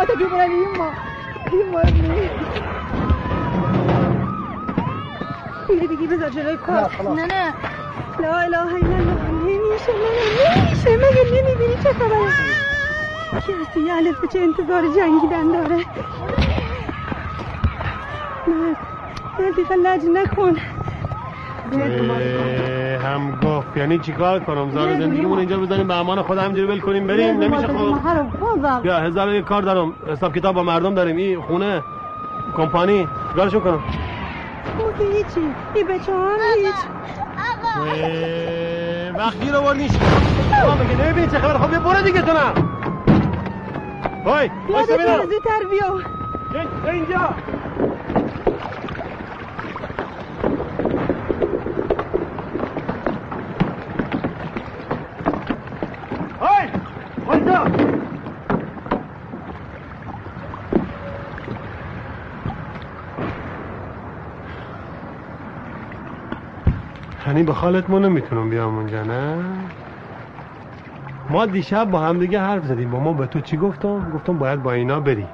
[0.00, 0.96] خب تا بیمونن این ما
[1.50, 1.92] بیمونن
[5.68, 7.56] میری بگی بذار جلوی کار نه نه
[8.18, 10.12] لا اله الا الله نمیشه نه
[10.42, 12.56] نمیشه مگه نمی‌بینی چه خبره
[13.40, 15.86] کسی یه الف چه انتظار جنگیدن داره
[18.46, 18.78] مرد
[19.38, 20.54] مرد لج نکن
[23.04, 27.06] هم گفت یعنی چیکار کنم؟ زار زندگیمون اینجا بزنیم به امان خود همینجوری ول کنیم
[27.06, 27.40] بریم.
[27.40, 28.82] نمیشه خب.
[28.82, 29.92] بیا هزار یک کار دارم.
[30.06, 31.16] حساب کتاب با مردم داریم.
[31.16, 31.82] این خونه
[32.56, 33.08] کمپانی.
[33.36, 33.82] کارشو کنم؟
[34.78, 35.54] تو هیچی.
[35.74, 36.74] ای بچه هم هیچ.
[39.18, 41.58] وقتی رو بردیش بگه نمی‌بینی چه خبر.
[41.58, 42.52] خب یه برو دیگه تو نه.
[44.24, 44.88] وای یادت
[45.22, 46.00] زودتر بیا.
[46.92, 47.34] اینجا.
[67.30, 69.36] یعنی به خالت ما نمی‌تونم بیام اونجا نه؟
[71.28, 72.90] ما دیشب با هم دیگه حرف زدیم.
[72.90, 75.26] با ما به تو چی گفتم؟ گفتم باید با اینا بری.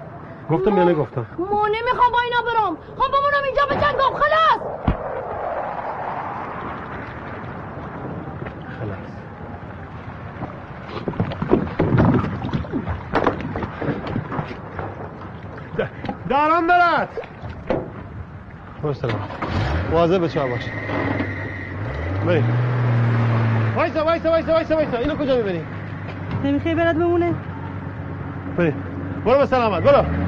[0.50, 2.76] گفتم یا نگفتم ما نمی‌خوام با اینا برم.
[2.96, 4.60] خب بمونم اینجا به جنگم خلاص.
[8.80, 8.98] خلاص.
[16.28, 17.08] دارم برد
[18.82, 19.28] خوش سلام
[19.92, 20.70] واضح به چه باش.
[22.26, 22.44] بریم
[23.76, 24.98] وایسا وایسا وایسا وایسا وایسا.
[24.98, 25.60] اینو کجا می‌بری؟
[26.44, 27.32] نمی‌خوای برد بمونه؟
[28.58, 28.74] بریم
[29.24, 30.25] برو به سلامت برو.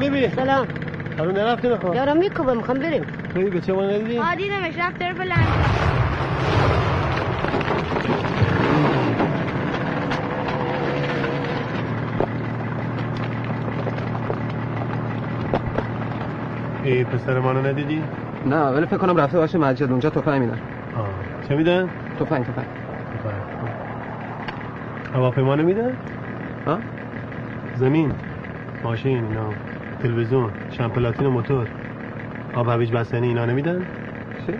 [0.00, 0.66] سلام بیبی سلام
[1.18, 3.04] هنو نرفتی نخواه دارم میکوبم می‌خوام بریم
[3.34, 5.46] توی به چه ما ندیدی؟ آه دیدمش رفت در بلند
[16.84, 18.02] ای پسر منو ندیدی؟
[18.46, 20.58] نه ولی فکر کنم رفته باشه مسجد اونجا تفنگ میدن
[20.96, 21.08] آه.
[21.48, 22.66] چه میدن؟ تفنگ تفنگ
[25.14, 25.96] هواپیما نمیدن؟
[26.66, 26.78] ها؟
[27.76, 28.12] زمین
[28.82, 29.50] ماشین اینا
[30.02, 31.68] تلویزیون شمپلاتین و موتور.
[32.54, 33.86] آب هویج بستنی اینا نمیدن؟
[34.46, 34.52] چی؟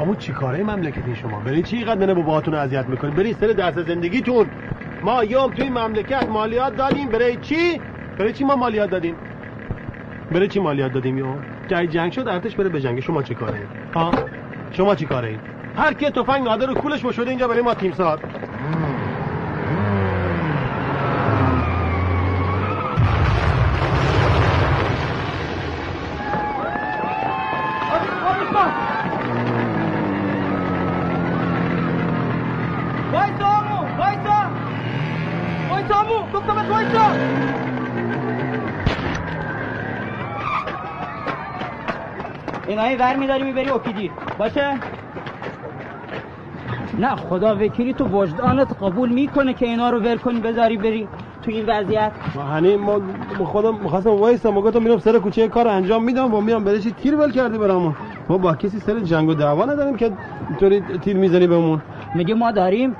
[0.00, 3.78] اما چی کاره مملکتی شما؟ برای چی اینقدر با باهاتون اذیت می‌کنید برای سر درس
[3.78, 4.46] زندگیتون.
[5.02, 7.08] ما یوم توی مملکت مالیات دادیم.
[7.08, 7.80] برای چی؟
[8.18, 9.14] برای چی ما مالیات دادیم؟
[10.32, 11.38] برای چی مالیات دادیم یوم؟
[11.68, 13.00] جای جنگ شد ارتش بره به جنگ.
[13.00, 13.58] شما چه کاره
[13.94, 14.10] ها؟
[14.72, 15.38] شما چی کاره
[15.76, 18.20] هر کی تفنگ نادر رو کولش با شده اینجا برای ما تیم سار
[42.76, 44.74] اینایی ور میداری می‌بری اوکیدی باشه؟
[46.98, 51.08] نه خدا وکیلی تو وجدانت قبول می‌کنه که اینا رو ول کنی بذاری بری
[51.42, 52.12] تو این وضعیت.
[52.52, 53.00] هنی ما
[53.38, 56.34] ما خودم می‌خواستم وایسا ما گفتم میرم سر کوچه کار انجام میدم.
[56.34, 57.94] و میام برای چی تیر ول کردی برامون؟
[58.28, 60.10] ما با کسی سر جنگ و دعوا نداریم که
[60.48, 61.82] اینطوری تیر می‌زنی بهمون.
[62.14, 62.96] میگه ما داریم.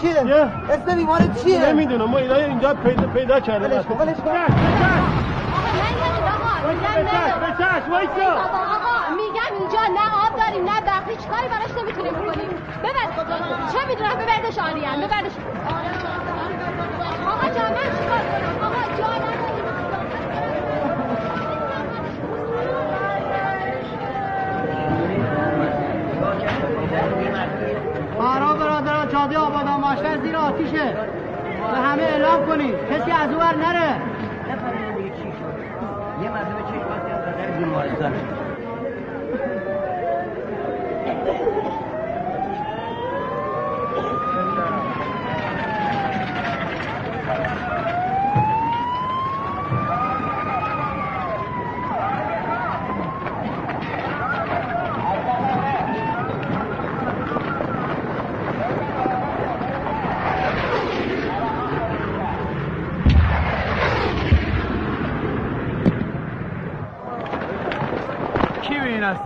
[0.00, 3.70] چیه؟ یه؟ اسم بیمار چیه؟ نمی‌دونم ما اینا اینجا پیدا پیدا کردیم.
[3.70, 4.30] ولش کن ولش کن.
[8.68, 12.48] آقا میگم اینجا نه آب داریم نه برق هیچ کاری براش نمی‌تونیم بکنیم.
[12.82, 13.06] ببر
[13.72, 15.32] چه می‌دونم ببردش آریان ببردش
[17.26, 19.37] آقا جان من چیکار کنم؟ آقا جان
[29.18, 30.96] جاده آبادان ماشتر زیر آتیشه.
[31.72, 32.74] به همه اعلام کنید.
[32.90, 33.96] کسی از اون نره.
[36.22, 36.88] یه مردم چشم
[37.48, 38.12] از بیمارستان
[68.62, 68.74] کی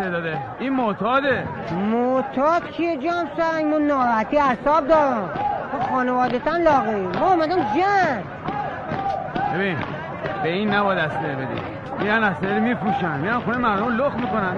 [0.02, 0.38] به این هسته داده.
[0.59, 1.44] این معتاده.
[1.90, 5.30] معتاد کیه جان؟ سنگ من ناراحتی اعصاب دارم.
[5.73, 8.23] خب خانوادتن لاغی ما اومدم جن
[9.54, 9.76] ببین
[10.42, 11.61] به این نباید اسلحه بدی.
[12.00, 13.18] میرن اسلحه رو میفروشن.
[13.18, 14.56] میرن خونه مردم لخ می‌کنن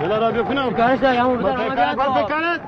[0.00, 0.30] بلا
[2.22, 2.58] بکنه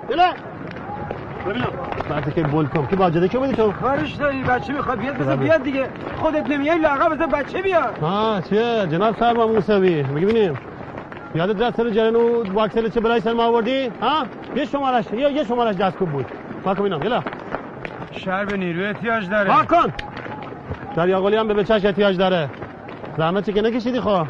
[1.46, 1.66] ببینم
[2.10, 5.36] بعد که بول کن که باجده که بدی تو کارش داری بچه می‌خواد بیاد بذار
[5.36, 10.58] بیاد دیگه خودت نمیای لاغا بذار بچه بیاد ها چیه جناب سرما موسوی بگی ببینیم
[11.34, 15.32] یادت رفت سر جرن و واکسل چه بلای سر ما آوردی ها یه شمارش یه
[15.32, 16.26] یه شمارش دست خوب بود
[16.64, 17.22] پاک ببینم یلا
[18.12, 19.92] شهر به نیروی احتیاج داره پاک کن
[20.96, 22.48] دریاقلی هم به بچهش احتیاج داره
[23.18, 24.26] زحمت چه که نکشیدی خب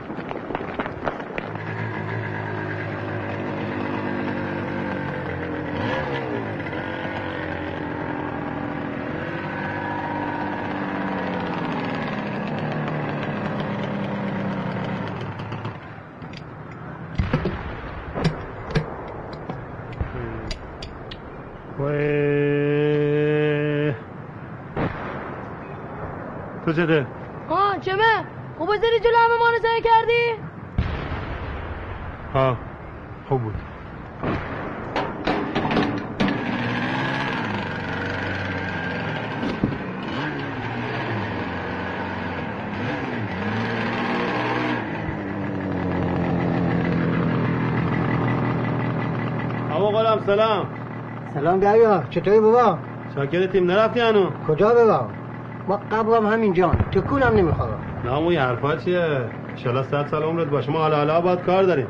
[26.75, 27.07] چته؟
[27.51, 28.25] ها چمه.
[28.59, 30.43] خب بذاری جلو همه ما رو سعی کردی؟
[32.35, 32.57] ها
[33.29, 33.55] خوب بود.
[50.27, 50.67] سلام.
[51.35, 52.03] سلام دریا.
[52.11, 52.79] چطوری بابا؟
[53.15, 55.09] شاکر تیم نرفتی هنو کجا بابا؟
[55.69, 57.79] ما قبرم همینجا تکونم نمی‌خوام.
[58.05, 59.25] نه اون یه حرفا چیه؟
[59.57, 60.73] انشالله صد سال عمرت باشه.
[60.73, 61.87] ما حالا حالا باید کار داریم.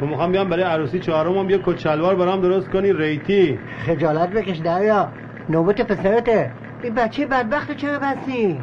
[0.00, 3.58] ما می‌خوام بیام برای عروسی چهارمم یه کچلوار برام درست کنی ریتی.
[3.86, 5.08] خجالت بکش دریا.
[5.48, 6.50] نوبت پسرته.
[6.82, 8.58] این بچه بدبخت چرا بسی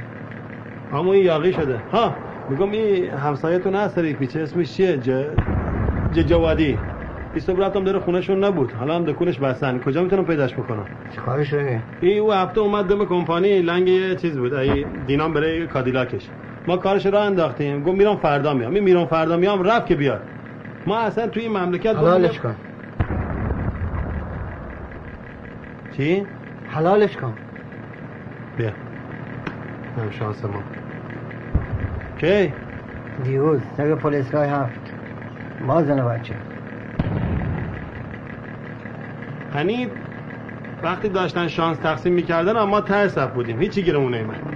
[0.94, 1.80] اما این یاقی شده.
[1.92, 2.12] ها
[2.50, 5.12] میگم این همسایتون هست سری پیچه اسمش چیه؟ ج...
[6.16, 6.20] ج...
[6.20, 6.78] جوادی.
[7.36, 8.72] بیست رفتم داره خونهشون نبود.
[8.72, 9.80] حالا هم دکونش بستن.
[9.80, 14.38] کجا می‌تونم پیداش بکنم؟ چیکارش داری این او هفته اومد دم کمپانی لنگ یه چیز
[14.38, 14.54] بود.
[14.54, 16.30] ای دینام برای کادیلاکش.
[16.68, 17.84] ما کارش رو انداختیم.
[17.84, 18.74] گفت میرم فردا میام.
[18.74, 20.22] این میرم فردا میام رفت که بیاد.
[20.88, 22.56] ما اصلا توی این مملکت حلالش کن.
[25.98, 26.25] چی؟
[26.68, 27.34] حلالش کن.
[28.58, 28.70] بیا.
[29.98, 30.63] هم شانس ما.
[32.18, 32.54] کی؟
[33.24, 34.80] دیروز سگ پلیسگاه هفت.
[35.68, 36.36] بازن بچه.
[39.56, 39.88] یعنی
[40.84, 43.62] وقتی داشتن شانس تقسیم می‌کردن اما ته صف بودیم.
[43.62, 44.56] هیچی گیرمون نیومد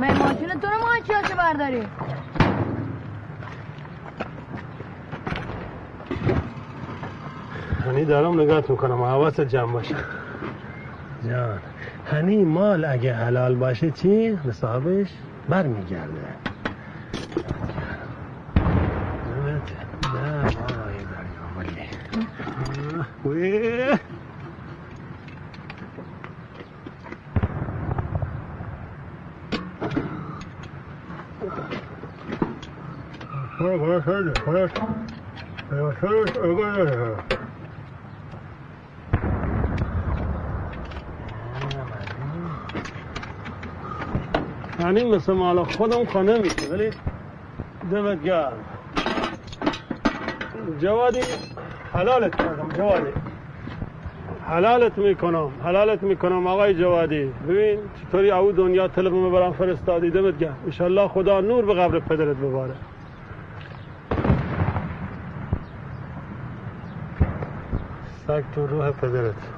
[0.00, 0.88] من ماشین تو رو ما
[1.38, 1.82] برداری
[8.38, 9.94] نگاه می‌کنم حواست جمع باشه
[11.28, 11.58] جان
[12.06, 15.08] هنی مال اگه حلال باشه چی؟ به صاحبش
[15.48, 16.12] برمیگرده
[20.14, 20.44] نه
[23.24, 23.98] آقای
[44.98, 46.90] یعنی مثل مالا خودم خانه میشه ولی
[47.90, 48.52] دمت گرم.
[50.80, 51.20] جوادی
[51.92, 53.12] حلالت کردم جوادی.
[54.48, 57.32] حلالت می‌کنم حلالت می‌کنم آقای جوادی.
[57.48, 60.56] ببین چطوری او دنیا تلفن برام فرستادی دمت گرم.
[60.66, 62.74] انشالله خدا نور به قبر پدرت بباره.
[68.26, 69.57] سگ تو روح پدرت.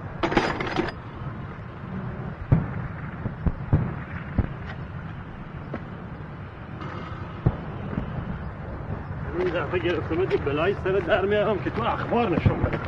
[9.72, 12.78] این دفعه گرفتم که بلای سر در میارم که تو اخبار نشون بده.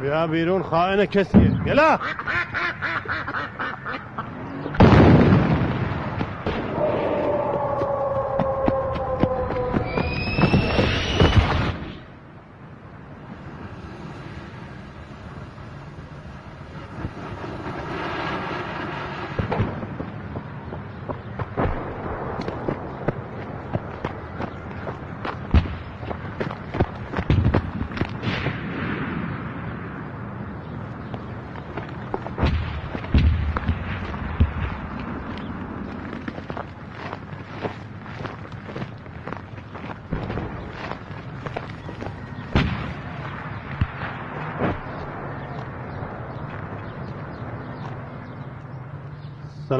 [0.00, 1.50] بیا بیرون خائن کسیه.
[1.66, 1.98] گلا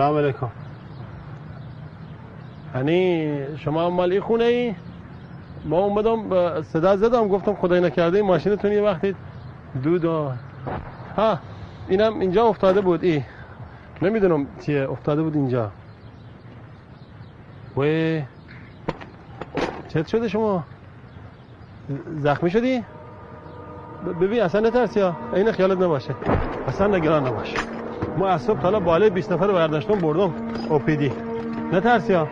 [0.05, 0.49] سلام علیکم.
[2.75, 4.75] یعنی شما مالی خونه ای؟
[5.65, 9.15] ما اومدم صدا زدم گفتم خدای نکرده این ماشینتون یه وقتی
[9.83, 10.33] دود و
[11.17, 11.39] ها
[11.89, 13.23] اینم اینجا افتاده بود ای.
[14.03, 15.71] نمی‌دونم چیه افتاده بود اینجا.
[17.77, 17.83] و
[19.89, 20.65] چت شده شما؟
[22.19, 22.85] زخمی شدی؟
[24.21, 25.17] ببین اصلا نترسی ها.
[25.35, 26.15] این خیالت نباشه.
[26.69, 27.55] اصلا نگران نباش.
[28.19, 30.35] ما از تا بالای 20 نفر رو برداشتم بردم
[30.71, 31.13] اوپیدی.
[31.73, 32.29] نترسی ها؟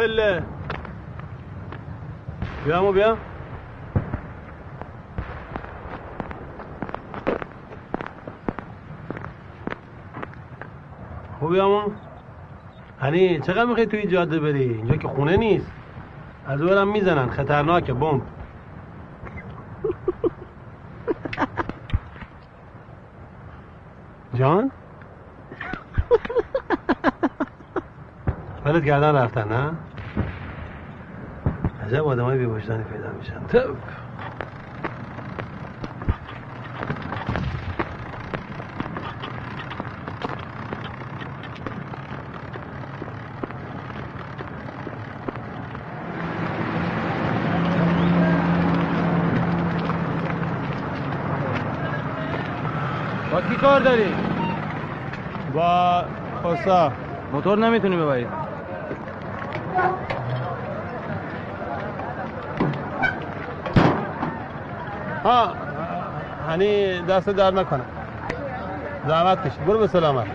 [0.00, 0.42] پله.
[2.64, 3.16] بیا امو بیا.
[11.38, 11.82] خوبی امو
[13.00, 15.72] هنی چقدر می‌خوای توی جاده بری؟ اینجا که خونه نیست.
[16.46, 17.30] از برم می‌زنن.
[17.30, 18.22] خطرناکه بمب.
[24.34, 24.70] جان؟
[28.64, 29.89] ولت گردن رفتن نه؟
[31.90, 33.40] عجب آدم های بیوجدانی پیدا میشن.
[33.48, 33.66] تب
[53.32, 54.14] با کی کار داری؟
[55.54, 56.04] با
[56.44, 56.92] خسا.
[57.32, 58.26] موتور نمی‌تونی ببری.
[65.30, 65.54] ها
[66.48, 67.84] هنی دست در نکنه
[69.08, 70.26] زحمت کشید برو به سلامت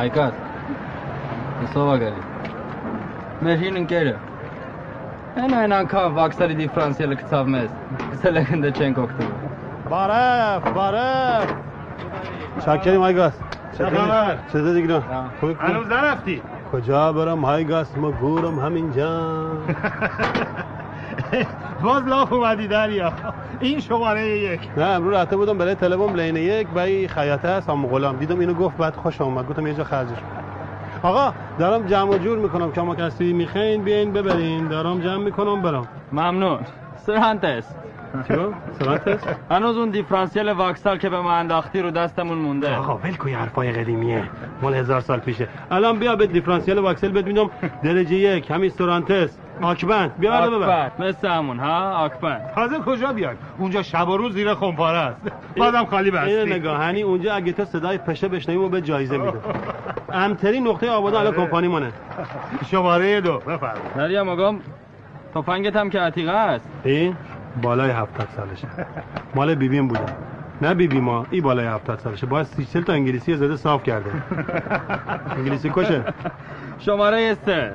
[0.00, 0.34] Aykaz.
[1.62, 2.14] Mustafa gari.
[3.40, 4.14] Meşinin geri.
[5.36, 7.70] En aynen kan vaksali di Fransiyalı kitabmez.
[8.22, 9.24] Selekinde çen koktu.
[9.90, 11.48] بارف بارف
[12.64, 13.32] شاکریم هایگاس
[13.78, 15.02] چه خبر؟ چطور دیگران
[15.40, 19.46] خوبی هنوز نرفتی؟ کجا برم هایگاس ما گورم همینجا
[21.82, 23.12] باز لاف اومدی دریا
[23.60, 27.70] این شماره یک نه امرو رفته بودم برای تلفن لین یک و این خیاطه هست
[27.70, 30.18] هم غلام دیدم اینو گفت بعد خوش اومد گفتم یه جا خرجش
[31.02, 32.72] آقا دارم جمع و جور می‌کنم.
[32.74, 34.68] شما کسی می‌خواین بیاین ببرین.
[34.68, 35.86] دارم جمع می‌کنم برم.
[36.12, 36.58] ممنون.
[36.96, 37.64] سرهنتس
[38.28, 39.20] چیو؟ سرانتس؟
[39.50, 42.76] هنوز اون دیفرانسیل واکسال که به ما انداختی رو دستمون مونده.
[42.76, 44.22] آقا ول کوی حرفای قدیمیه.
[44.62, 45.48] مال هزار سال پیشه.
[45.70, 47.50] الان بیا به دیفرانسیل واکسل بهت میدم
[47.82, 49.38] درجه یک همین سورانتس.
[49.62, 50.90] آکبند بیا برو ببر.
[50.98, 55.20] مثل همون ها؟ آکبر تازه کجا بیاد اونجا شب و روز زیر خمپاره است.
[55.56, 56.44] بازم خالی بستی.
[56.44, 59.38] نگاه هنی اونجا اگه تو صدای پشه بشنویم و به جایزه میده.
[60.12, 61.92] امترین نقطه آباده الان کمپانی منه
[62.70, 64.56] شماره دو بفرم دریا مگم
[65.34, 66.68] تفنگت هم که عتیقه است.
[66.84, 67.16] این
[67.62, 68.68] بالای هفتاد سالشه
[69.34, 70.04] مال بیبیم بوده.
[70.62, 74.10] نه بیبی ما این بالای هفتاد سالشه باید سی تا انگلیسی زده صاف کرده.
[75.36, 76.04] انگلیسی کشه.
[76.78, 77.72] شماره سه.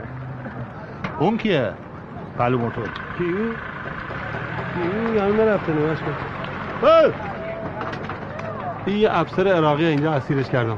[1.19, 1.69] اون کیه؟
[2.37, 2.89] قلو موتور.
[3.17, 7.13] کیو کیو یعنی نرفته نگاش کن!
[8.85, 10.77] این یه افسر عراقی اینجا اسیرش کردم.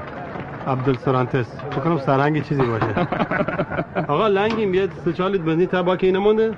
[0.67, 1.59] عبدالسرانتس.
[1.71, 3.07] فکر کنم سرهنگ چیزی باشه.
[4.13, 4.71] آقا لنگیم.
[4.71, 6.51] بیاد سه چهار لیتر بنزین تا اینه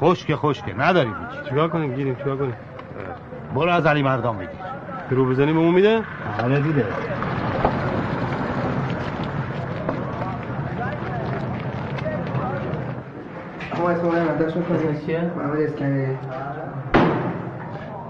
[0.00, 2.54] مونده خشکه خشکه نداری هیچ چیکار کنیم؟ گیریم چیکار کنیم؟
[3.54, 4.48] برو از علی مردم بگیر.
[5.10, 6.02] رو بزنی به اون میده؟
[6.38, 6.84] بله دیده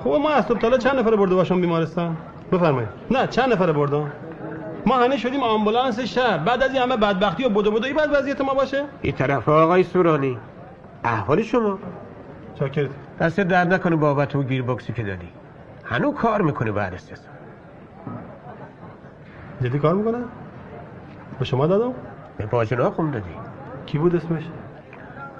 [0.05, 2.16] خب ما از صبح چند نفر برده باشم بیمارستان؟
[2.53, 2.88] بفرمایید.
[3.11, 4.12] نه چند نفر بردم
[4.87, 6.38] ما همه شدیم آمبولانس شهر.
[6.38, 9.83] بعد از این همه بدبختی و بدو بدوی بعد وضعیت ما باشه؟ این طرف آقای
[9.83, 10.38] سورانی.
[11.07, 11.79] احوال شما.
[12.59, 12.90] چاکرت.
[13.21, 15.29] دست درد نکنه بابت اون گیر باکسی که دادی.
[15.85, 17.33] هنو کار می‌کنه بعد استثنا
[19.62, 20.19] جدی کار می‌کنه؟
[21.38, 21.95] به شما دادم؟
[22.37, 23.35] به باجنا خون دادی.
[23.87, 24.42] کی بود اسمش؟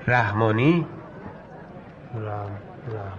[0.07, 0.87] رحمانی.
[2.15, 2.51] رحم
[2.95, 3.19] رحم.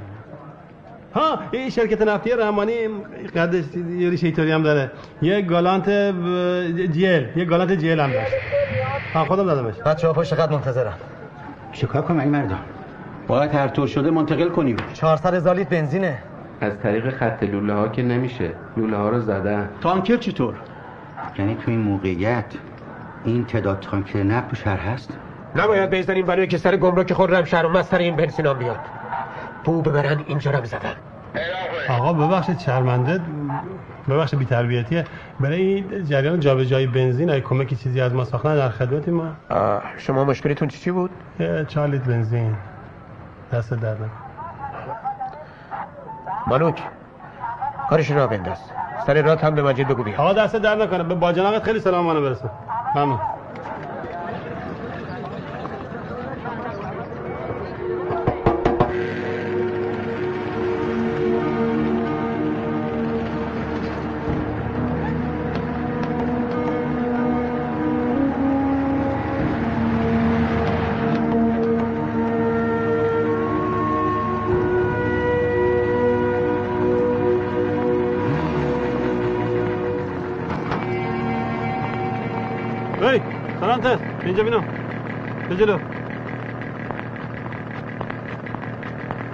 [1.16, 2.88] ها این شرکت نفتی رحمانی
[3.36, 4.92] قدش یه ریشه ایتالی هم داره.
[5.22, 5.90] یه گالانت
[6.92, 7.28] جیل.
[7.36, 8.34] یه گالانت جیل هم داشت.
[9.14, 9.76] ها خودم دادمش.
[9.76, 10.98] بچه ها پشت خط منتظرم.
[11.78, 12.60] چیکار کنم این مردم؟
[13.28, 14.78] باید هر طور شده منتقل کنیم.
[14.94, 16.18] 400 هزار لیتر بنزینه.
[16.62, 18.52] از طریق خط لوله ها که نمیشه.
[18.78, 19.70] لوله ها رو زدن.
[19.82, 20.56] تانکر چطور؟
[21.40, 22.46] یعنی تو این موقعیت
[23.26, 25.18] این تعداد تانکر نفت تو شهر هست؟
[25.56, 28.80] نباید بزنیم برای که سر گمرک خود رم شهر اومد سر این بنزینام بیاد.
[29.64, 30.96] بو ببرن اینجا رو زدن.
[31.90, 33.22] آقا ببخشید شرمنده.
[34.10, 35.04] ببخشید بی‌تربیتیه.
[35.40, 39.32] برای این جریان جابجایی بنزین اگه کمکی چیزی از ما ساختن در خدمتی ما.
[39.98, 41.12] شما مشکلتون چی بود؟
[41.68, 42.56] چهار لیتر بنزین.
[43.52, 44.12] دست در نکن.
[46.48, 46.82] مانوک
[47.90, 48.58] کارش را بنداز.
[49.06, 50.18] سر رات هم به مجید بگو بیا.
[50.18, 51.04] آقا دست در نکنه.
[51.04, 52.50] به باجناقت خیلی سلام منو برسون.
[52.96, 53.20] ممنون.
[84.28, 84.64] اینجا بینم
[85.50, 85.78] به جلو.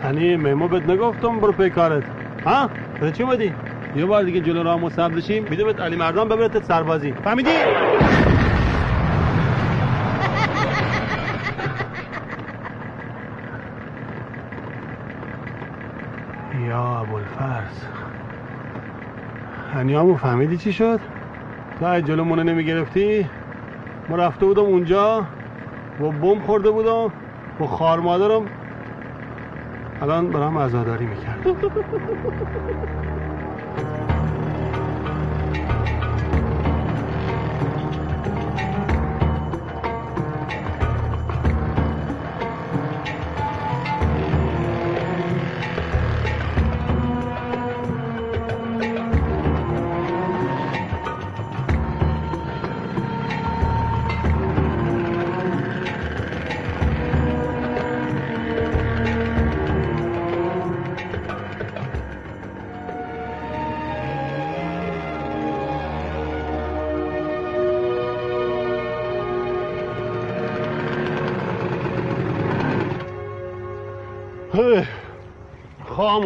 [0.04, 2.04] هنی میمو بهت نگفتم برو پی کارت.
[2.46, 3.54] ها؟ برای چی اومدی؟
[3.96, 7.14] یه بار دیگه جلو راه مصب بشیم میده بهت علی مردان ببرتت سربازی.
[7.24, 7.50] فهمیدی؟
[16.68, 17.86] یا ابوالفرز
[19.74, 21.00] هنیامو فهمیدی چی شد؟
[21.80, 23.30] تو جلو مونه نمی‌گرفتی؟
[24.14, 25.28] ما رفته بودم اونجا
[26.00, 27.14] با بم خورده بودم
[27.60, 28.50] با خار مادرم.
[30.02, 31.40] الان برام عزاداری می‌کرد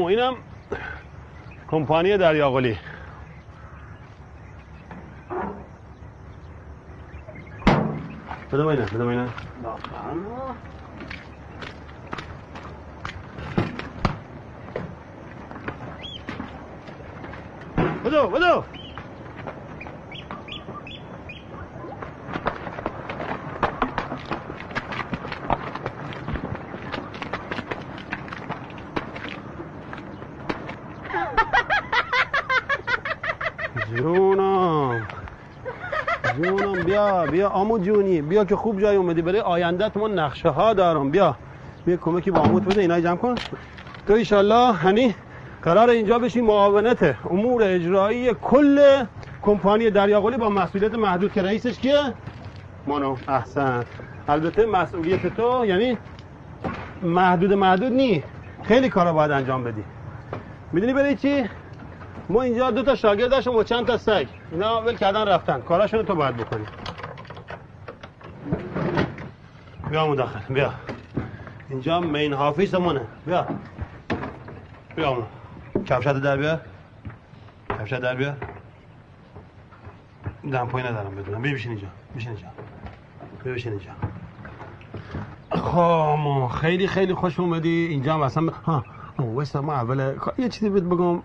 [0.07, 0.35] اینم
[1.71, 2.77] کمپانی دریاقلی.
[8.51, 9.27] بده بینه بده بینه
[18.05, 18.76] بدو بدو
[33.97, 35.07] جونم.
[36.43, 37.49] جونم بیا بیا.
[37.49, 39.21] آمو جونی بیا که خوب جای اومدی.
[39.21, 41.11] برای آیندت ما نقشه ها دارم.
[41.11, 41.35] بیا.
[41.85, 43.35] بیا کمکی با آموت بده اینا جمع کن.
[44.07, 45.15] تو ایشالله هنی
[45.61, 49.03] قرار اینجا بشی معاونت امور اجرایی کل
[49.41, 52.13] کمپانی دریاقلی با مسئولیت محدود که رئیسش کیه؟
[52.87, 53.17] مانو.
[53.27, 53.85] احسن.
[54.27, 55.97] البته مسئولیت تو یعنی
[57.01, 58.23] محدود محدود نی.
[58.63, 59.83] خیلی کارا باید انجام بدی.
[60.73, 61.49] می‌دونی برای چی؟
[62.29, 64.27] ما اینجا دو تا شاگرد داشتم و چند تا سگ.
[64.51, 65.61] اینا ول کردن رفتن.
[65.61, 66.65] کاراشونو تو باید بکنی.
[69.89, 70.73] بیا مداخل بیا.
[71.69, 73.45] اینجا مین حافظمونه بیا.
[74.95, 75.23] بیا امو
[75.85, 76.61] کفشت در بیار.
[77.69, 78.35] کفشت در بیار.
[80.51, 81.41] دمپایی ندارم بدونم.
[81.41, 81.87] بیا بشین اینجا.
[82.15, 82.47] بشین اینجا.
[83.43, 83.91] بیا بشین اینجا.
[85.51, 87.87] خامو خیلی خیلی خوش اومدی.
[87.89, 88.85] اینجا هم اصلا ها.
[89.19, 91.21] واسه ما اول یه چیزی بهت بگم.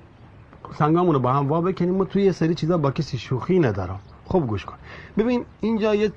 [0.79, 4.01] سنگامونو با هم وا بکنیم و توی یه سری چیزا با کسی شوخی ندارم.
[4.25, 4.77] خوب گوش کن.
[5.19, 6.13] ببین اینجا یه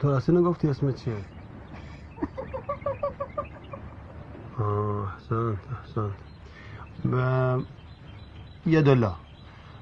[0.00, 1.14] تو راستی نگفتی اسمت چیه؟
[4.58, 6.10] احسنت احسنت
[7.12, 7.58] و
[8.66, 9.12] یدالله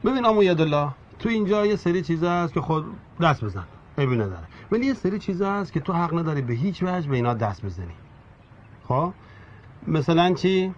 [0.04, 0.88] ببین امو یدالله
[1.18, 2.84] تو اینجا یه سری چیزا هست که خود
[3.20, 3.64] دست بزن.
[3.98, 4.46] عیبی نداره.
[4.72, 7.64] ولی یه سری چیزا هست که تو حق نداری به هیچ وجه به اینا دست
[7.64, 7.94] بزنی.
[8.88, 9.12] خب؟
[9.86, 10.74] مثلا چی؟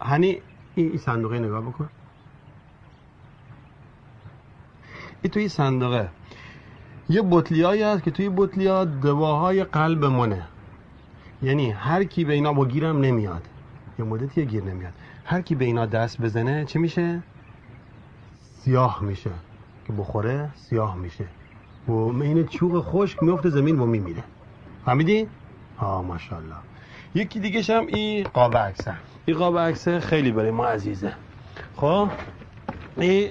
[0.00, 0.38] هنی
[0.82, 1.88] این صندوقه نگاه بکن.
[5.22, 6.08] این توی صندوقه.
[7.08, 10.42] یه بطلیایی هست که توی بطلیا دواهای قلب منه.
[11.42, 13.42] یعنی هر کی به اینا با گیرم نمیاد.
[13.98, 14.92] یه مدتی گیر نمیاد.
[15.24, 17.22] هر کی به اینا دست بزنه چه میشه؟
[18.54, 19.30] سیاه میشه.
[19.86, 21.24] که بخوره سیاه میشه.
[21.88, 24.22] و این چوق خشک میفته زمین و میمیره.
[24.84, 25.28] فهمیدی؟
[25.78, 26.56] آه ماشاءالله.
[27.14, 28.94] یکی دیگه هم این قاب عکسه.
[29.28, 31.12] این قاب عکسه خیلی برای ما عزیزه.
[31.76, 32.08] خب؟
[32.96, 33.30] این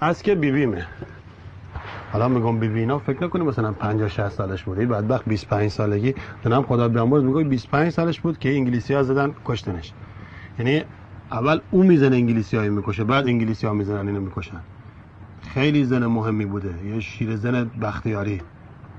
[0.00, 0.86] از که بیبیمه.
[2.12, 4.78] حالا میگم بیبینا فکر نکنی مثلا 50 60 سالش بود.
[4.78, 6.14] این بدبخت 25 سالگی.
[6.42, 9.92] دونم خدا بیامرز میگه 25 سالش بود که انگلیسی ها زدن کشتنش.
[10.58, 10.82] یعنی
[11.32, 14.60] اول او می‌زنه انگلیسی های می‌کشه بعد انگلیسی ها می‌زنن اینو می‌کشن.
[15.42, 16.74] خیلی زن مهمی بوده.
[16.86, 18.42] یه شیر زن بختیاری.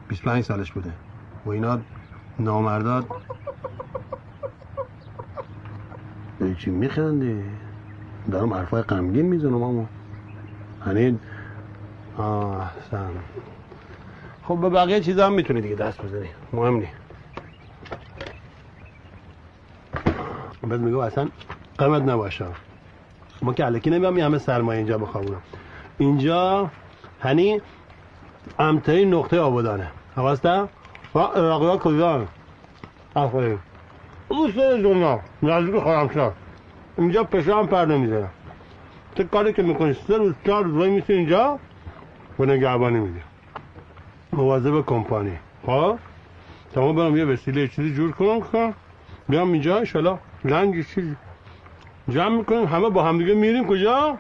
[0.08, 0.94] 25 سالش بوده.
[1.46, 1.80] و اینا
[2.40, 3.08] نامرداد
[6.58, 7.44] چی میخندی؟
[8.32, 9.86] دارم حرفای غمگین می‌زنم اما
[10.86, 11.20] هنین
[12.18, 13.10] آه احسن
[14.44, 16.30] خب به بقیه چیزا هم می‌تونی دیگه دست بزنی.
[16.54, 16.88] مهم نی.
[20.64, 21.28] بعد میگو اصلا
[21.78, 22.46] قیمت نباشه.
[23.42, 25.42] ما که علکی نمیام همه سرمایه اینجا بخوابونم.
[25.98, 26.70] اینجا
[27.22, 27.62] هنی
[28.60, 29.88] امترین نقطه آبادانه.
[30.16, 30.62] حواسته
[31.16, 32.28] و ها کجا؟
[33.16, 33.60] آفرین
[34.32, 36.34] روز دنیا نزدیک خرمشار
[36.98, 38.30] اینجا پشه هم پر نمی‌زنم
[39.16, 41.60] تو کاری که می‌کنی سه روز چهار روز میسی اینجا
[42.40, 43.22] و نگهبانی میده
[44.34, 45.98] مواظب کمپانی خب
[46.74, 48.74] تمام برم یه وسیله چیزی جور کنم کنم
[49.30, 51.16] بیام اینجا انشالله لنگ چیزی
[52.10, 54.18] جمع می‌کنیم همه با همدیگه میریم کجا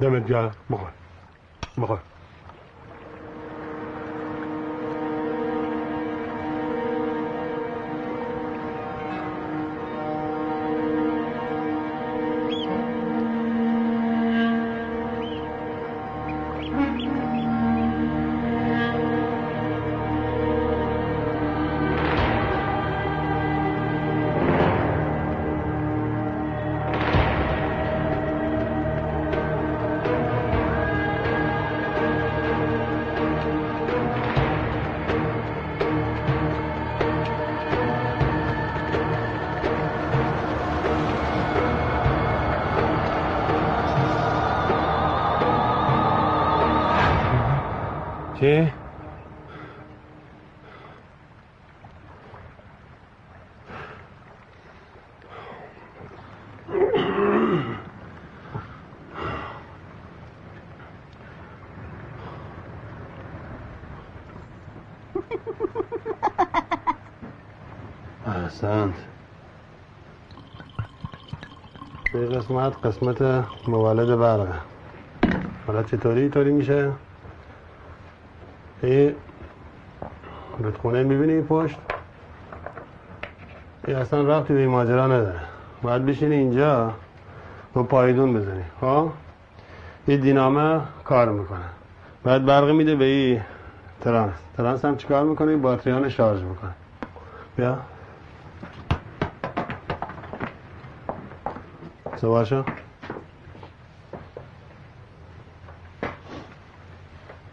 [0.00, 0.88] دمت گرم بخور
[1.78, 1.98] بخور
[72.44, 73.22] قسمت قسمت
[73.68, 74.54] مولد برقه
[75.66, 76.92] حالا چطوری؟ طوری میشه؟
[78.82, 79.14] این
[80.58, 81.76] رودخونه می‌بینی پشت؟
[83.86, 85.40] این اصلا رفتی به این ماجرا نداره.
[85.82, 86.92] باید بشینی اینجا
[87.74, 89.10] با پایدون بزنی خب؟
[90.06, 91.58] این دینامه کار می‌کنه.
[92.24, 93.40] بعد برقی میده به این
[94.00, 94.34] ترانس.
[94.56, 96.70] ترانس هم چیکار می‌کنه؟ این باتریان شارژ می‌کنه.
[97.56, 97.78] بیا.
[102.24, 102.64] سوار شو.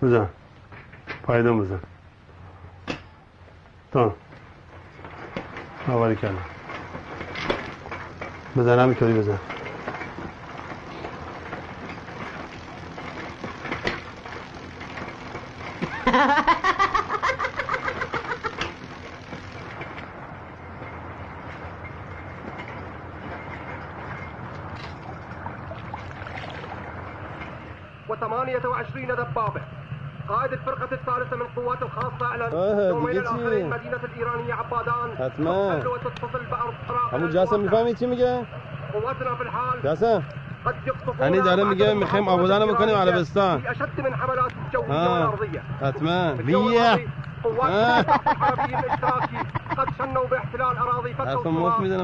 [0.01, 0.29] بزن.
[1.23, 1.79] پایدون بزن.
[3.91, 4.15] تا.
[5.87, 6.45] آواری کردم.
[8.57, 9.39] بزن همینطوری بزن.
[16.07, 16.35] وثمانية
[35.19, 35.71] حتما.
[37.11, 38.45] همون جاسم می‌فهمی چی میگه؟
[39.83, 40.23] يقصفون
[41.19, 43.63] هنی داره میگه می‌خوایم آبادان بکنیم عربستان.
[44.87, 45.21] من
[45.81, 46.35] حتما.
[47.51, 49.37] الاتحاد العربي الاشتراكي
[49.77, 52.03] قد شنوا باحتلال اراضي فتح حرف مفت می‌زنه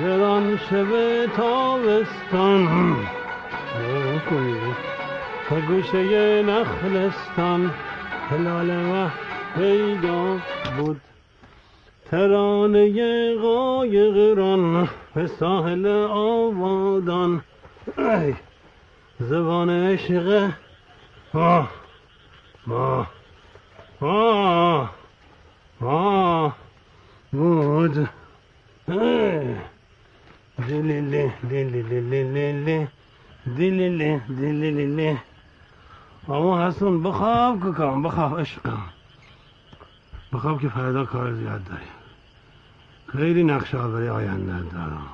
[0.00, 2.96] گران شب تابستان.
[5.48, 7.70] تا گوشه نخلستان
[8.30, 9.08] هلال و
[9.56, 10.38] پیدا
[10.76, 11.00] بود
[12.10, 17.42] ترانه قایق ران به ساحل آبادان
[17.98, 18.34] ای
[19.20, 20.50] زبان عشق.
[21.34, 21.68] ما
[22.66, 23.06] ما
[24.00, 24.90] ما
[25.80, 26.52] ما
[27.32, 28.08] بود.
[28.88, 29.54] ای.
[30.68, 32.88] دلیله دلیله
[33.46, 35.16] دلیله دلیله
[36.28, 38.82] اما حسن بخواب که کام بخواب عشقم.
[40.32, 41.99] بخواب که فردا کار زیاد داریم
[43.12, 45.10] خیلی نقشه برای آینده دارم.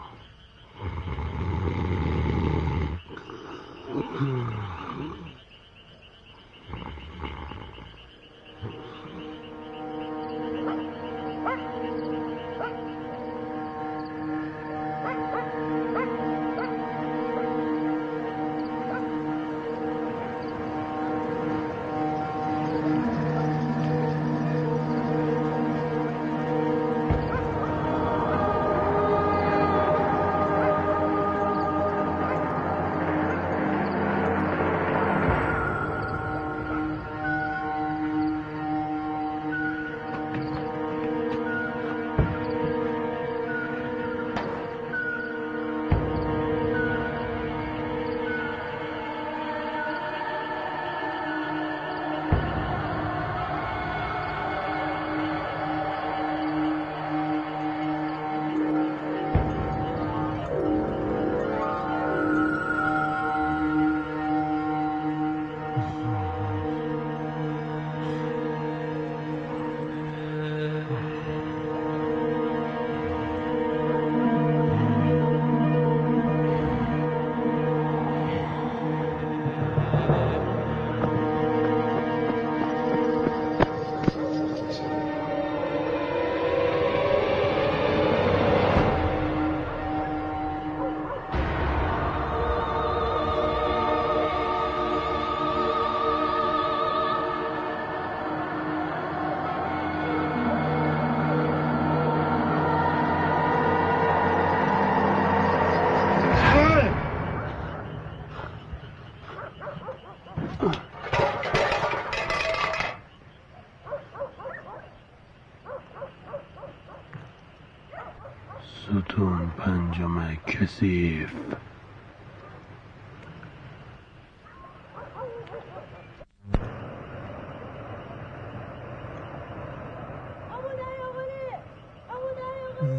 [120.66, 121.30] کثیف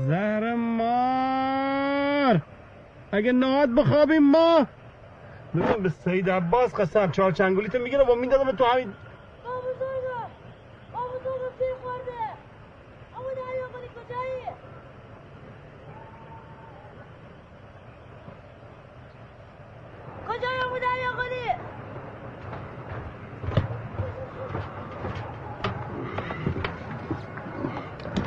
[0.08, 2.42] زهر مار.
[3.12, 4.68] اگه نهاد بخوابیم ما.
[5.56, 8.94] ببین به سید عباس قسم چهار چنگولیتو می‌گیره و می‌دادم تو همین
[20.28, 21.52] کجای ابو دریا قلی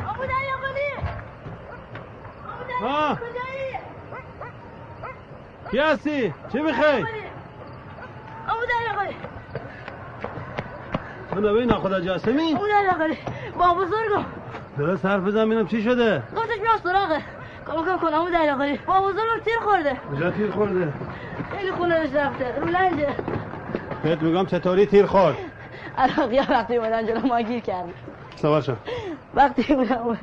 [0.08, 0.90] ابو دریا قلی
[2.80, 3.74] ها کجایی
[5.84, 7.04] هستی؟ چی می‌خوای؟
[8.48, 9.16] ابو دریا قلی
[11.32, 13.18] من ببین ناخدا جاسمی ابو دریا قلی
[13.58, 14.24] با بزرگم
[14.78, 17.20] درست حرف بزن ببینم چی شده؟ گفتش میاد سراغه
[17.66, 19.96] کمکم کن ابو دریا قلی با بزرگم تیر خورده.
[20.16, 20.92] کجا تیر خورده؟
[21.56, 22.60] خیلی خونه رفته.
[22.60, 23.08] رو لنجه.
[24.02, 25.36] بهت میگم چطوری تیر خورد؟
[25.98, 27.92] عراقی وقتی اومدن جلو ما گیر کردن.
[28.36, 28.72] سوار شو.
[29.34, 30.18] وقتی بودم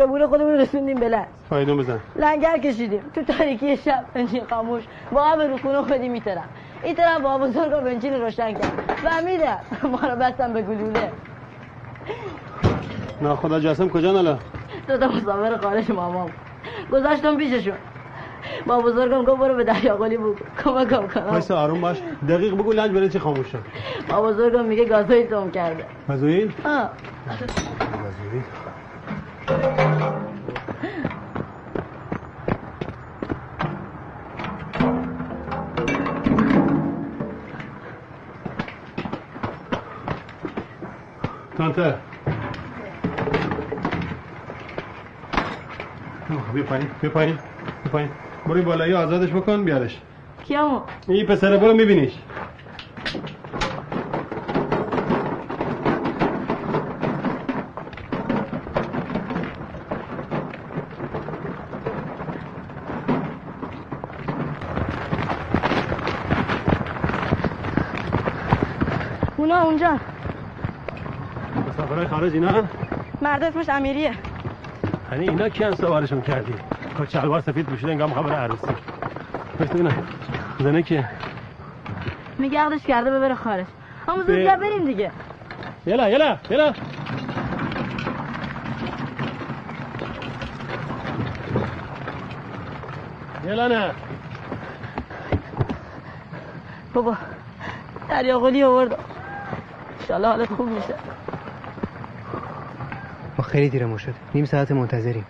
[0.00, 2.00] شبونه خودمون رسوندیم به لنج فایدون بزن.
[2.16, 3.02] لنگر کشیدیم.
[3.14, 4.82] تو تاریکی شب بنزین خاموش.
[5.12, 6.48] با آب رکونو خودی میترم.
[6.82, 8.94] این طرف با بزرگ و بنزین روشن کرد.
[9.04, 11.10] فهمیدم ما رو بستم به گلوله.
[13.20, 14.38] ناخدا جاسم کجا نلا
[14.88, 16.30] دو تا مسافر خارج مامام
[16.92, 17.76] گذاشتم پیششون.
[18.66, 20.34] با بزرگم گفت برو به دریا قلی بگو.
[20.64, 21.26] کمکم کنم.
[21.30, 22.02] وایسا آروم باش.
[22.28, 23.58] دقیق بگو لنج برای چی خاموش شد؟
[24.08, 25.84] با بزرگم میگه گازوئیل توم کرده.
[26.08, 26.90] مزویل آه.
[28.06, 28.42] مزویل
[41.60, 41.94] تانته
[46.54, 47.34] بیا پایین بیا پایین
[47.82, 48.08] بیا پایین.
[48.46, 50.00] برو این بالایی آزادش بکن بیارش.
[50.44, 52.12] کیامو؟ این پسره برو میبینیش
[69.36, 69.98] اونا اونجا
[72.20, 72.64] خارج اینا؟
[73.22, 74.12] مرد اسمش امیریه.
[75.12, 76.54] یعنی اینا کی سوارشون کردی؟
[76.98, 78.66] کت شلوار سفید پوشیده انگام خبر عروسی.
[79.60, 80.06] بس ببینم
[80.60, 81.04] زنه که
[82.38, 83.66] میگه عقدش کرده ببره خارج.
[84.06, 85.10] به- زودتر بریم دیگه.
[85.86, 86.72] یلا یلا یلا.
[93.44, 93.90] یلا نه.
[96.94, 97.16] بابا
[98.08, 98.98] دریا قلی آورد
[100.00, 100.94] انشالله حالت خوب میشه.
[103.50, 104.14] خیلی دیرمون شد.
[104.34, 105.24] نیم ساعت منتظریم.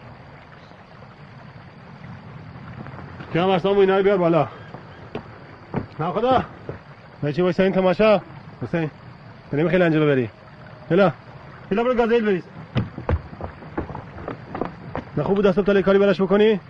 [3.32, 4.48] کیا مرسام اینا رو بیار بالا.
[6.00, 6.44] نه خدا.
[7.22, 8.20] بچه وایسا این تماشا.
[8.62, 8.90] حسین.
[9.52, 10.30] بریم خیلی انجلو بری.
[10.90, 11.12] یلا
[11.70, 12.42] یلا برو گازیل بریز.
[15.16, 16.60] نه خوب بود دست تاله کاری براش بکنی؟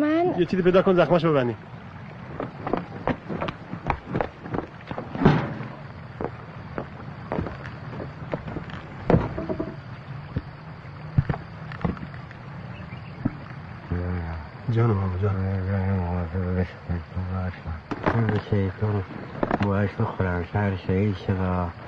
[0.00, 1.54] من یه چیزی پیدا کن زخمش ببندی
[14.70, 16.66] جانم بابا جانم
[18.50, 19.02] شیطان
[19.64, 19.90] باعث
[20.54, 21.81] بخورم شهر شهید شد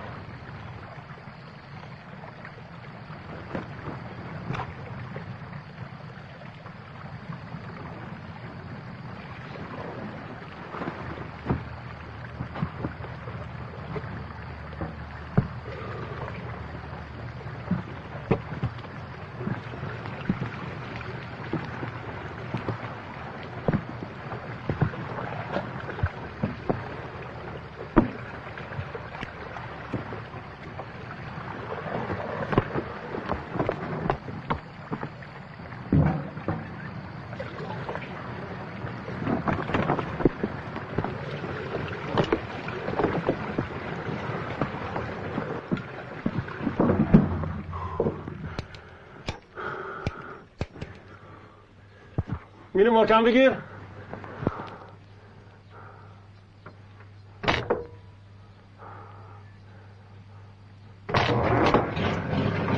[52.75, 53.53] میری محکم بگیر.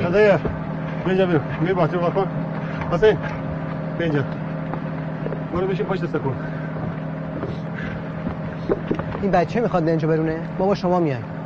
[0.03, 0.39] خدایا
[1.05, 2.27] بینجا بیرو بیر باتری رو کن
[2.91, 3.17] حسین
[3.97, 4.23] بینجا
[5.53, 6.35] برو بشین پشت سکون.
[9.21, 11.36] این بچه می‌خواد لنجو برونه؟ بابا شما میای.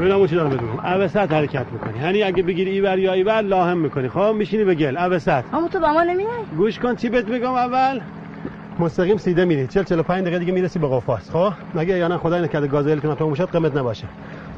[0.00, 4.08] ببینم چی دارم بدونم اوسط حرکت می‌کنی یعنی اگه بگیری ایور یا ایور لاهم می‌کنی.
[4.08, 4.96] خب میشینی به گل.
[4.96, 5.44] اوسط.
[5.52, 8.00] اما تو با ما نمیای؟ گوش کن چی بهت میگم اول؟
[8.78, 9.66] مستقیم سیده میری.
[9.66, 11.30] 40 45 دقیقه دیگه می‌رسی به قفاس.
[11.30, 14.06] خب؟ مگه یا نه خدای نکرده گازل که ناتو موشد قیمت نباشه.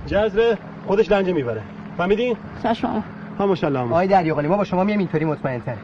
[0.06, 0.54] جذر
[0.86, 1.62] خودش لنجه می‌بره.
[1.98, 3.02] فهمیدین چشم
[3.38, 3.80] ها ماشاءالله.
[3.80, 5.74] آقای دریاقلی ما با شما میام اینطوری مطمئن تر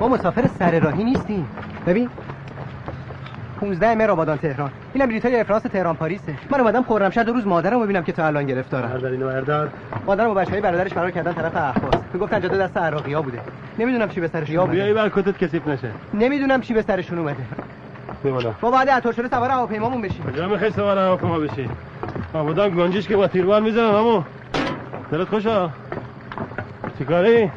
[0.00, 1.46] ما مسافر سر راهی نیستیم.
[1.86, 2.08] ببین
[3.60, 4.70] 15 مهر آبادان تهران.
[4.94, 6.34] اینم بلیطای افراس تهران پاریسه.
[6.50, 9.70] من اومدم خرمشهر دو روز مادرم ببینم که تا الان گرفتارم بردار اینو بردار
[10.06, 13.40] مادرم با بچهای برادرش فرار کردن طرف اهواز تو گفتن جاده دست عراقی‌ها بوده.
[13.78, 14.84] نمی‌دونم چی به سرش اومده.
[14.84, 15.90] ایور کتت کثیف نشه.
[16.14, 17.42] نمی‌دونم چی به سرشون اومده.
[18.24, 20.24] بیا ما بعد عطار شده سوار هواپیمامون بشیم.
[20.24, 21.68] کجا می‌خوای سوار هواپیما بشی؟
[22.32, 24.22] آبادان گنجیش که با تیربار می‌زنن همو
[25.12, 25.70] دلت خوشا؟
[26.98, 27.50] چیکاری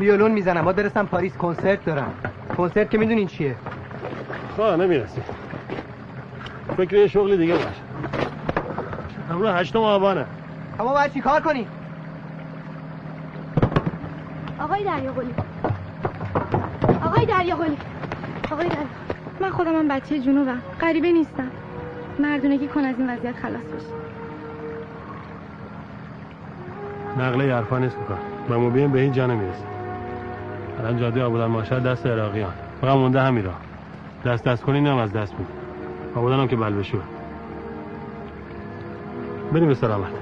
[0.00, 0.60] ویولون می‌زنم.
[0.60, 2.14] ما برسم پاریس کنسرت دارم.
[2.56, 3.54] کنسرت که می‌دونین چیه؟
[4.56, 5.20] خواه نمی‌رسی.
[6.76, 7.64] فکر یه شغل دیگه باش
[9.30, 10.26] امروز هشتم آبانه
[10.80, 11.66] اما باید چی کار کنی؟
[14.60, 15.34] آقای دریاقلی
[17.04, 17.76] آقای دریاقلی
[18.52, 18.86] آقای دریا.
[19.40, 20.62] من خودم هم بچه جنوبم.
[20.80, 21.50] غریبه نیستم.
[22.18, 23.86] مردونگی کن از این وضعیت خلاص بشی
[27.18, 28.18] نقله حرفا نیست بکن
[28.54, 29.64] و مبین به این جا نمی‌رسی
[30.78, 32.52] الان جاده آبادان ماشر دست عراقیان.
[32.80, 33.60] فقط مونده همین راه.
[34.24, 35.55] دست دست کنی نم از دست میده
[36.16, 37.02] آبادان هم که بلبشوه
[39.52, 40.12] بریم به سلامت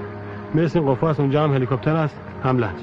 [0.53, 2.79] می‌رسیم قفاس اونجا هم هلیکوپتر هست هم لنج.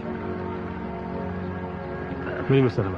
[2.50, 2.96] بریم به سلامت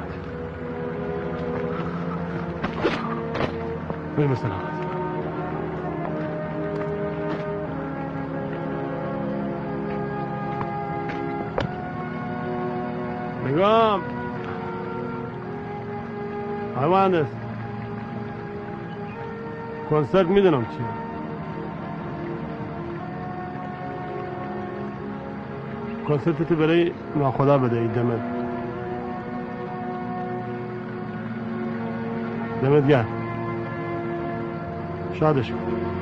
[4.16, 4.74] بریم به سلامت
[13.46, 14.02] نگام
[16.76, 17.43] آقای مهندس.
[19.95, 20.86] کنسرت می‌دونم چیه
[26.09, 28.20] کنسرت تو برای ناخدا بده ای دمت.
[32.62, 33.07] دمت گرم.
[35.12, 35.93] شادش کن.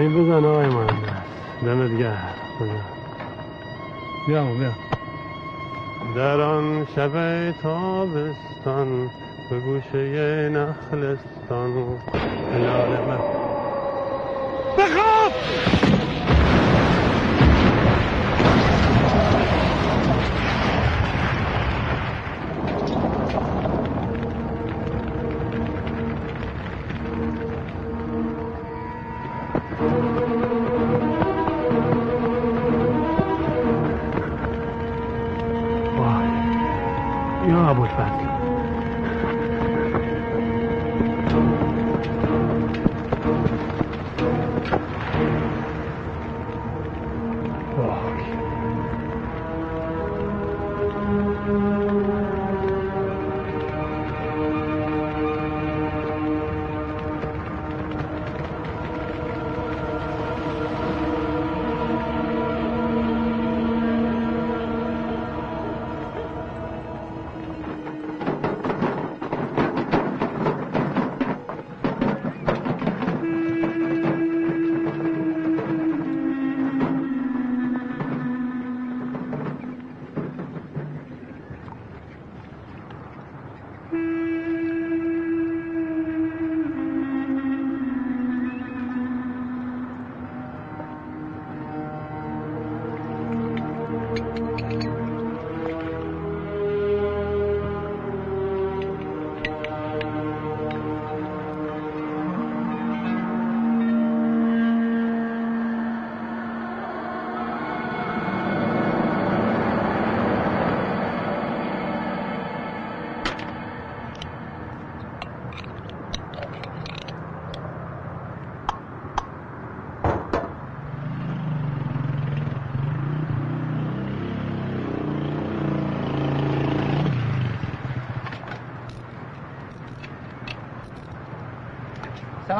[0.00, 1.10] هنی بزن آقای مهندس.
[1.62, 2.34] دمت گرم.
[4.26, 4.72] بیا بیا.
[6.16, 9.10] در آن شب تابستان
[9.50, 11.98] به گوشه نخلستان.
[12.52, 13.39] هلال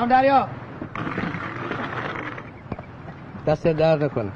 [0.00, 0.48] سلام دریا.
[3.46, 4.30] دست درد نکنه.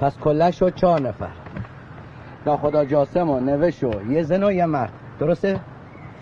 [0.00, 1.28] پس کلا شد چهار نفر.
[2.46, 4.92] ناخدا جاسم و نوش و یه زن و یه مرد.
[5.18, 5.60] درسته؟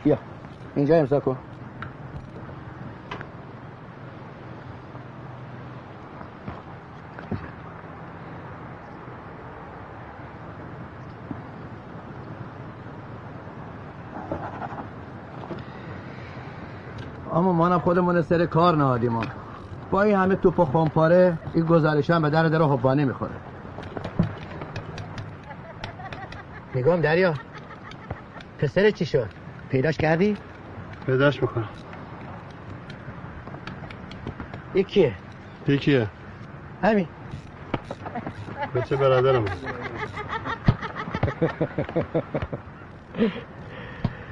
[0.05, 0.19] بیا.
[0.77, 1.37] اینجا امضا کن.
[17.85, 19.21] خودمون سر کار نهادیم
[19.91, 23.33] با این همه توپ و خمپاره این گزارش هم به در در حبانه می‌خوره.
[26.75, 27.35] نگام دریا.
[28.59, 29.29] پسر چی شد؟
[29.71, 30.37] پیداش کردی؟
[31.07, 31.69] پیداش می‌کنم.
[34.75, 35.13] یکیه
[35.69, 36.09] یکیه
[36.83, 37.09] همین.
[38.75, 39.45] بچه برادرم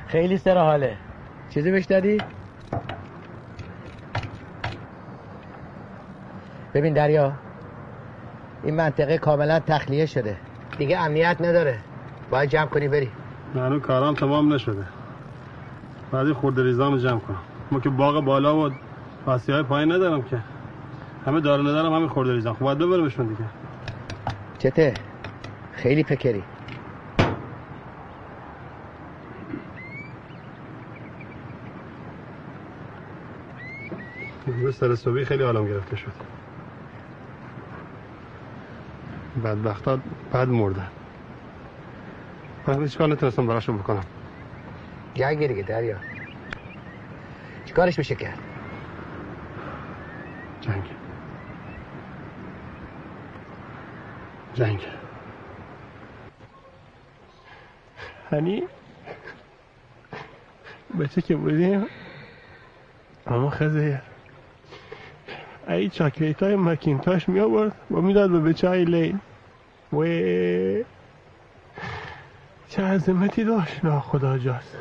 [0.06, 0.96] خیلی سر حاله.
[1.50, 2.18] چیزی بهش دادی؟
[6.82, 7.32] ببین دریا
[8.62, 10.36] این منطقه کاملا تخلیه شده.
[10.78, 11.78] دیگه امنیت نداره.
[12.30, 13.10] باید جمع کنی بری.
[13.54, 14.84] هنو کارام تمام نشده.
[16.12, 17.38] بعدی خورد ریزام جمع کنم.
[17.70, 18.70] ما که باغ بالا و
[19.26, 20.38] پاسی های پایین ندارم که.
[21.26, 23.44] همه دار ندارم همه خورد ریزام خب باید ببرمشون دیگه.
[24.58, 24.94] چته؟
[25.72, 26.42] خیلی فکری
[34.48, 36.12] امروز سر صبحی خیلی حالم گرفته شد.
[39.42, 39.98] بدبختا
[40.34, 40.88] بد مردن
[42.66, 44.04] من هیچ کار نتونستم براشون بکنم؟
[45.14, 45.96] جنگ دیگه دریا.
[47.64, 48.38] چیکارش میشه کرد؟
[50.60, 50.82] جنگ.
[54.54, 54.86] جنگ.
[58.30, 58.62] هنی؟
[61.00, 61.86] بچه که بودیم؟
[63.26, 64.02] اما خزه
[65.68, 69.18] ای چاکلیت های مکینتاش می آورد و می‌داد به بچه های لیل
[69.92, 70.04] و
[72.68, 73.84] چه عظمتی داشت.
[73.84, 74.76] نه خدا جاست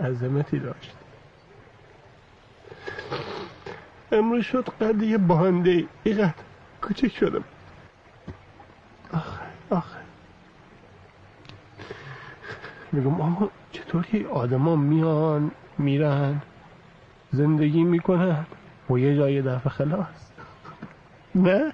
[0.00, 0.92] عظمتی داشت.
[4.12, 6.34] امروز شد قد یه بانده اینقدر
[6.82, 7.44] کوچک شدم.
[9.12, 9.40] آخه
[9.70, 9.96] آخه.
[12.92, 16.42] میگم اما چطوری آدما میان میرن
[17.32, 18.46] زندگی می‌کنن؟
[18.90, 20.30] و یه جای دفعه خلاص.
[21.34, 21.72] نه؟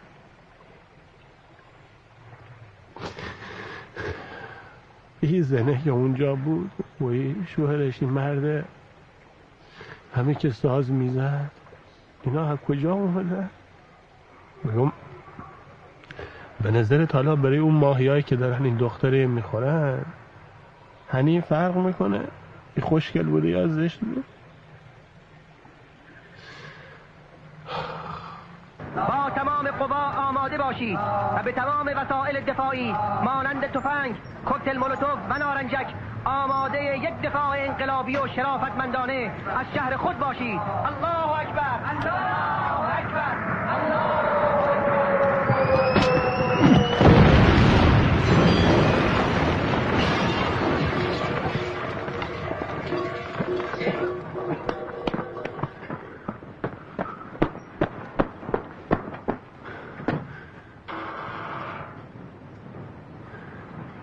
[5.22, 6.70] این زنه یا اونجا بود
[7.00, 8.64] و این شوهرش این مرده
[10.14, 11.50] همه که ساز می‌زد.
[12.22, 13.48] اینا از کجا اومده
[14.64, 14.92] میگم
[16.62, 20.04] به نظر حالا برای اون ماهیایی که دارن این دختره می‌خورن
[21.08, 22.20] هنی فرق می‌کنه؟
[22.82, 24.22] خوشگل بوده یا زشت بوده
[28.96, 29.30] با
[29.62, 30.98] تمام قوا آماده باشید
[31.36, 32.94] و به تمام وسایل دفاعی
[33.24, 35.86] مانند تفنگ کوکتل مولوتوف و نارنجک
[36.24, 40.60] آماده یک دفاع انقلابی و شرافتمندانه از شهر خود باشید.
[40.60, 41.78] الله اکبر.
[41.90, 43.52] الله اکبر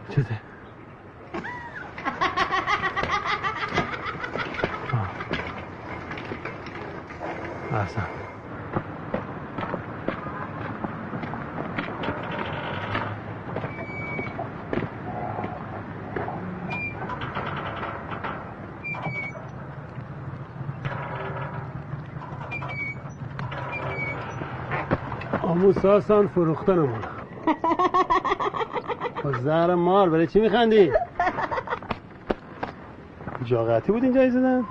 [0.10, 0.41] چته
[7.72, 8.07] احسن
[25.70, 26.90] آموساسان فروختنمون
[29.24, 30.92] با زهر مار برای چی میخندی؟
[33.46, 34.66] جاقتی بود اینجا زدن؟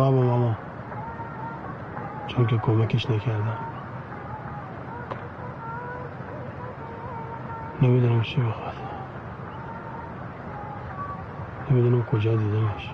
[0.00, 0.56] تو خواب ماما
[2.26, 3.58] چون که کمکش نکردم.
[7.82, 8.74] نمی‌دونم چی می‌خواد
[11.70, 12.90] نمی‌دونم کجا دیدمش.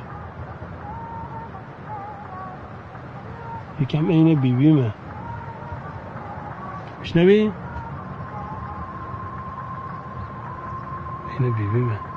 [3.81, 4.95] یکم عین بیبیمه.
[7.01, 7.53] میشنوی؟
[11.29, 12.16] عین بیبیمه.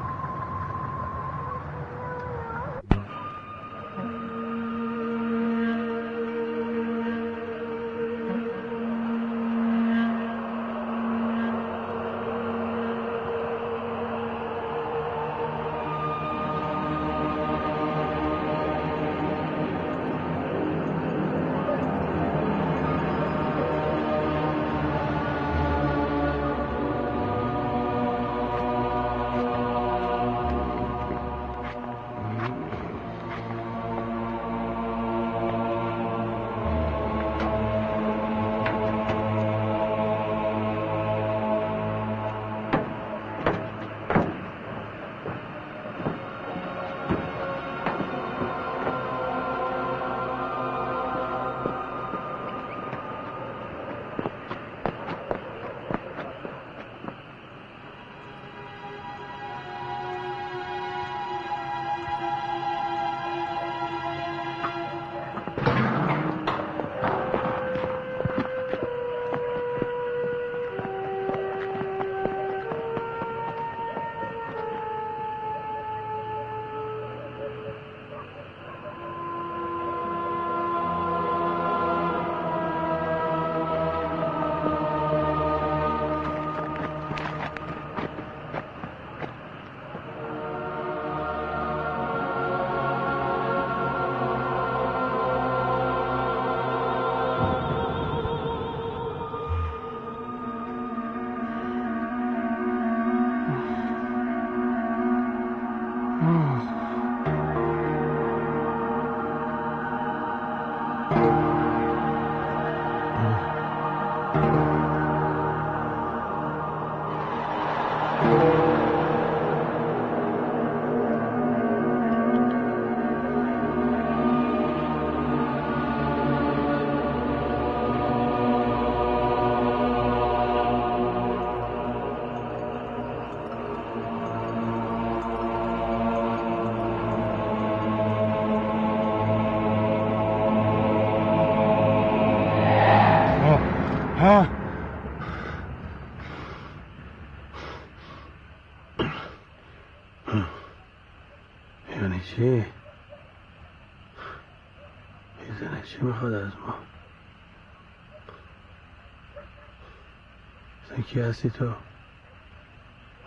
[161.10, 161.74] کی هستی تو؟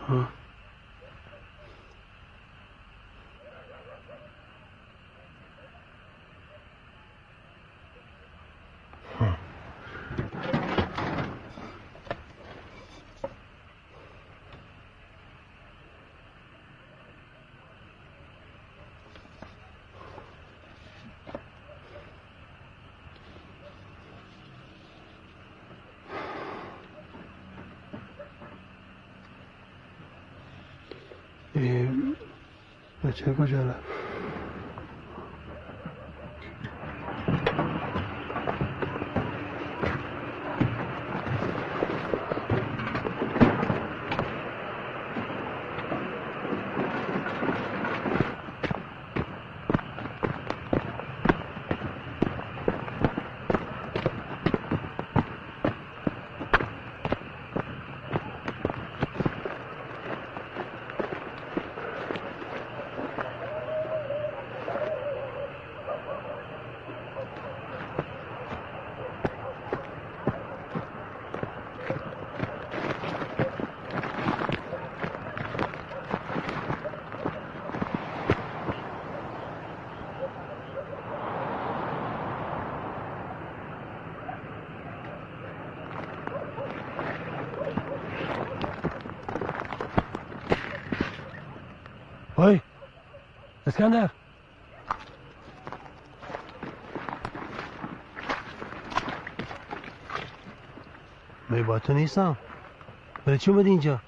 [0.08, 0.28] ها؟
[31.54, 32.16] این
[33.22, 34.01] بچه کجا رفت وای
[93.72, 94.10] اسکندر.
[101.50, 102.36] می با تو نیستم.
[103.24, 104.00] برای چی اومدی اینجا؟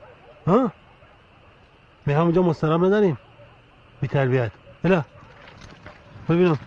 [0.47, 0.73] ها؟
[2.07, 3.19] می همونجا مسترم نداریم.
[4.01, 4.53] بی تربیت.
[4.83, 5.05] بلا.
[6.29, 6.59] ببینم.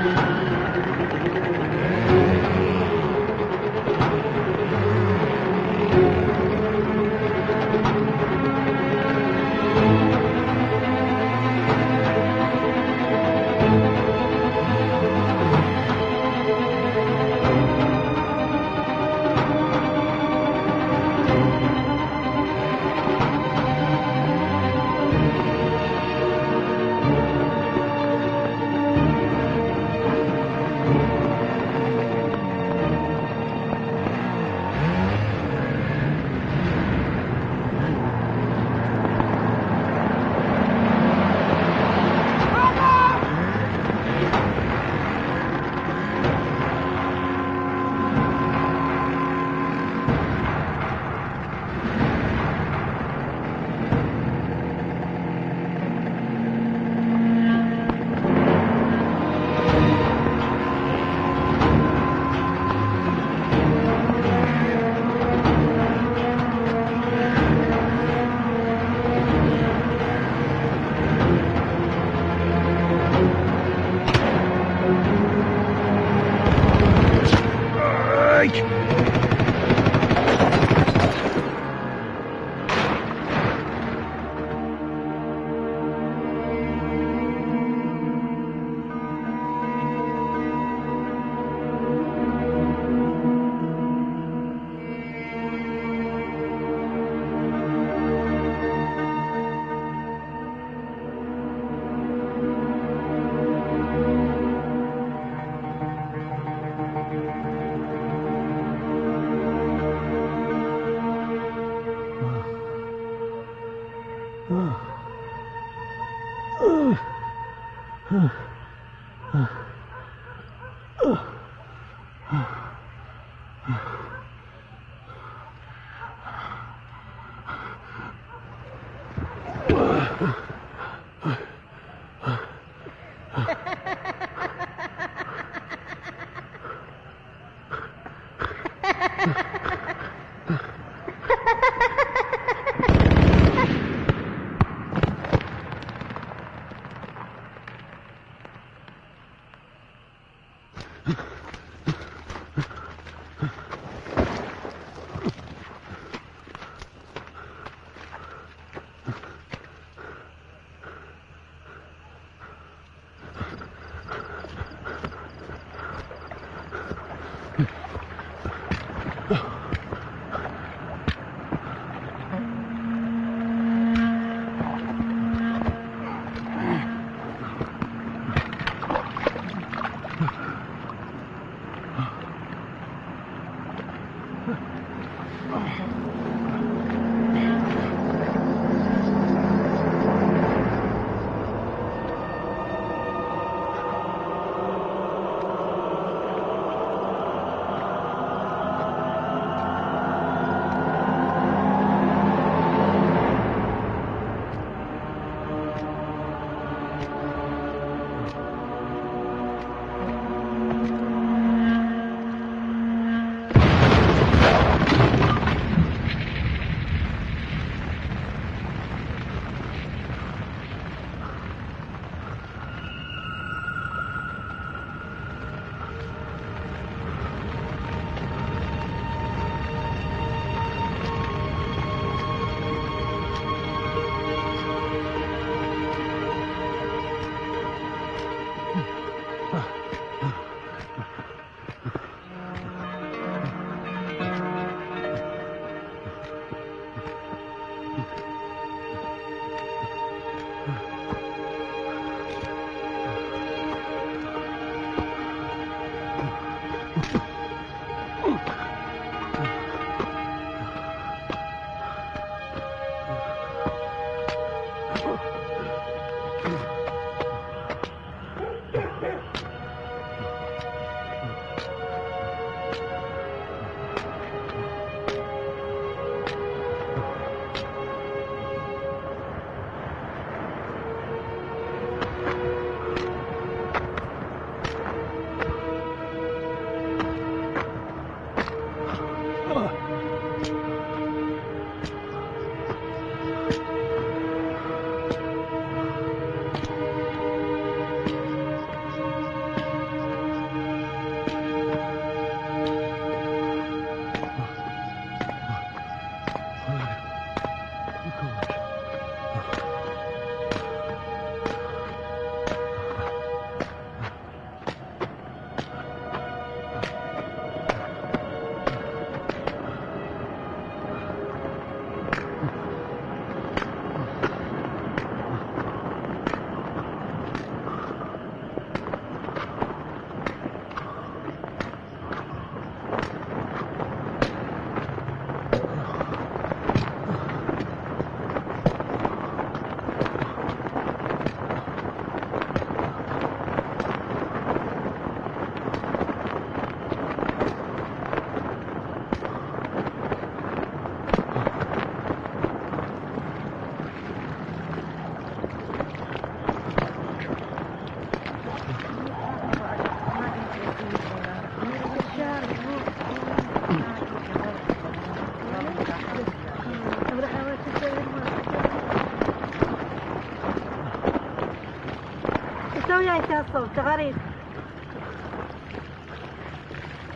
[373.53, 374.15] صوت غريب.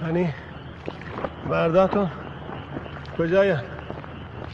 [0.01, 0.27] هني.
[1.49, 2.07] بارداتو.
[3.17, 3.63] كجاية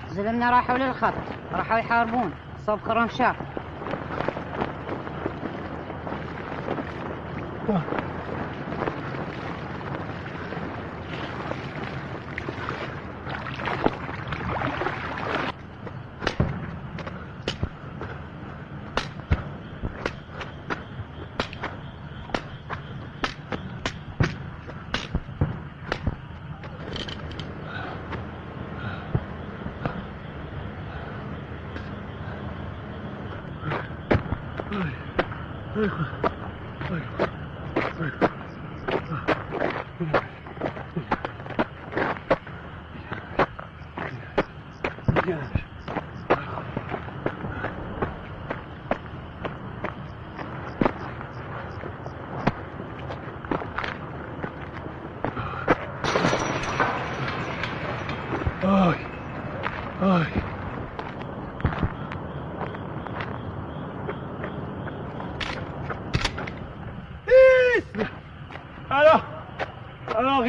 [0.10, 1.14] زلمنا راحوا للخط
[1.54, 2.32] راحوا يحاربون.
[2.66, 3.36] صوب كرم شاف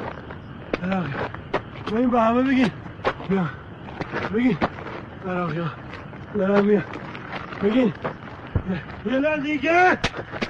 [0.83, 1.13] عراقیا
[1.91, 2.71] بگین به همه بگین.
[3.29, 3.45] بیا.
[4.33, 4.57] بگین.
[5.27, 5.65] عراقیا
[6.33, 6.81] دارم بیا.
[7.63, 7.93] بگین.
[9.05, 9.97] یه لحظه دیگه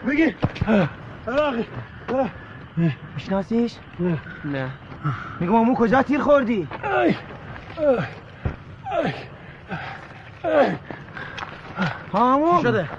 [0.08, 0.34] بگین.
[1.28, 1.66] عراقی.
[3.16, 4.70] میشناسیش؟ نه نه.
[5.40, 7.16] میگم امو کجا تیر خوردی؟ ای
[10.44, 10.76] ای
[12.72, 12.90] شده؟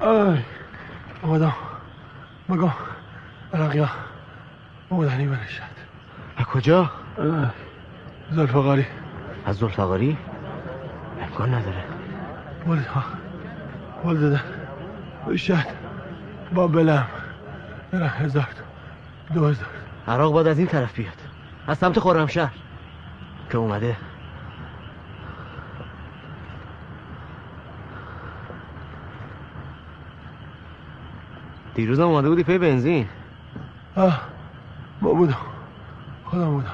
[0.00, 0.38] ای
[1.22, 1.52] آمدم
[2.48, 2.70] بگو
[3.54, 3.88] عراقیا
[4.88, 5.62] بودنی بنشد
[6.36, 6.90] از کجا؟
[8.30, 8.86] زلفقاری.
[9.46, 10.18] از زلفقاری؟
[11.22, 11.84] امکان نداره.
[12.66, 13.02] ولد ها.
[14.04, 14.40] ولد دادن
[15.28, 15.66] بشد
[16.54, 17.06] با بلم.
[17.92, 18.48] برم هزار
[19.34, 19.66] دو هزار.
[20.08, 21.12] عراق باید از این طرف بیاد.
[21.66, 22.52] از سمت خرمشهر.
[23.50, 23.96] که اومده.
[31.76, 33.08] دیروز هم اومده بودی پی بنزین؟
[33.96, 34.20] آه
[35.00, 35.36] ما بودم.
[36.24, 36.70] خودم بودم.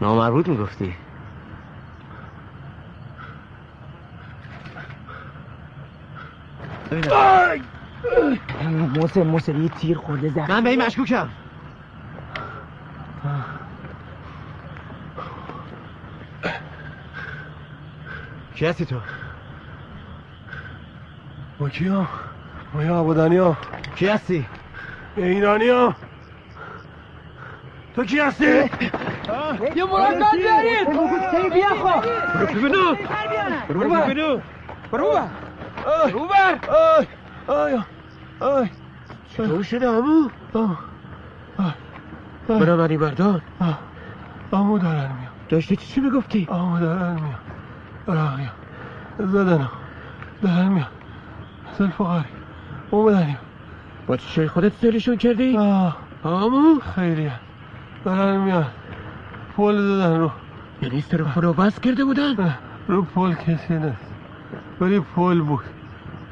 [0.00, 0.94] نامربوط می‌گفتی؟
[8.94, 10.52] موسم موسم یه تیر خورده زخم.
[10.52, 11.28] من به این مشکوکم.
[18.54, 18.96] کی هستی تو؟
[21.60, 21.88] ما کی
[22.72, 23.56] هم؟ ما یا آبادانی هم
[23.96, 24.46] کی هستی؟
[25.16, 25.94] ایرانی هم
[27.94, 28.44] تو کی هستی؟
[29.76, 30.88] یه مرتب بیارید
[31.52, 32.04] بیا خب
[32.34, 32.94] برو ببینو
[33.68, 34.40] برو ببینو
[34.92, 35.28] برو بر
[36.10, 36.58] برو بر
[37.48, 37.78] آی
[38.40, 38.70] آی
[39.36, 40.30] چطور شده امو
[42.48, 43.42] برم علی مردان
[44.50, 47.38] آمو دارن میام داشتی چی می‌گفتی؟ آمو دارن میام
[48.08, 48.48] عراقی
[49.18, 49.70] زدنم
[50.42, 50.88] دارن میام
[51.78, 52.41] زلفقاری
[52.92, 53.38] اومدنیم
[54.06, 55.96] با چه خودت سرشون کردی؟ آه.
[56.22, 56.80] آمو.
[56.94, 57.30] خیلی.
[58.04, 58.66] دارن میان
[59.56, 60.30] پل دادن رو.
[60.82, 64.14] یعنی صرف رو بس کرده بودن؟ رو پل کسی نیست.
[64.80, 65.64] ولی پل بود.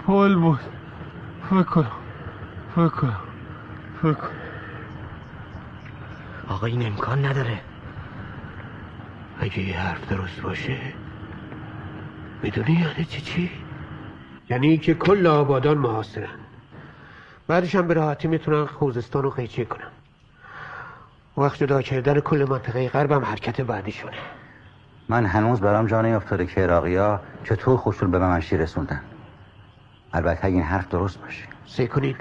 [0.07, 0.61] پل بود.
[1.51, 1.91] فکر کنم.
[2.75, 3.21] فکر کنم.
[4.03, 4.31] فکر کنم.
[6.49, 7.61] آقا این امکان نداره.
[9.41, 10.77] اگه یه حرف درست باشه
[12.43, 13.51] می‌دونی یعنی چی چی؟
[14.51, 16.40] یعنی که کل آبادان محاصرن.
[17.51, 19.91] بعدش هم به راحتی می‌تونن خوزستان رو قیچی کنن
[21.37, 24.17] وقت جدا کردن کل منطقه غرب هم حرکت بعدیشونه
[25.09, 29.01] من هنوز برام جا نیافتاده که عراقیا چطور خوشول به منشی رسوندن.
[30.13, 31.45] البته این حرف درست باشه.
[31.67, 32.17] سعی کنین.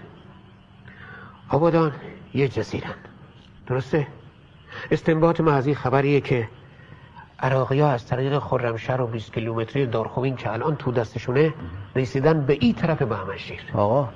[1.49, 1.91] آبادان
[2.33, 2.95] یه جزیرن.
[3.67, 4.07] درسته؟
[4.91, 6.49] استنباط ما از این خبریه که
[7.39, 11.53] عراقی ها از طریق خرمشهر و 20 کیلومتری دارخوین که الان تو دستشونه
[11.95, 14.09] رسیدن به این طرف بهمنشیر آقا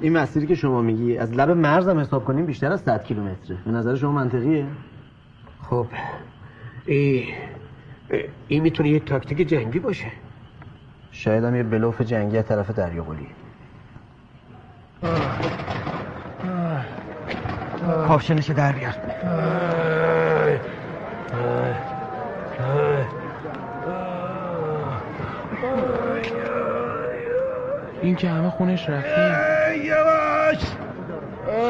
[0.00, 3.56] این مسیری که شما میگی از لب مرزم حساب کنیم بیشتر از 100 کیلومتره.
[3.64, 4.66] به نظر شما منطقیه؟
[5.62, 5.86] خب
[6.86, 7.24] ای
[8.48, 10.06] این می‌تونه یه تاکتیک جنگی باشه.
[11.10, 13.26] شاید هم یه بلوف جنگی از طرف دریاقلی
[18.08, 18.94] کافشنش در بیار.
[28.02, 28.88] این که همه خونش
[29.84, 30.66] رفته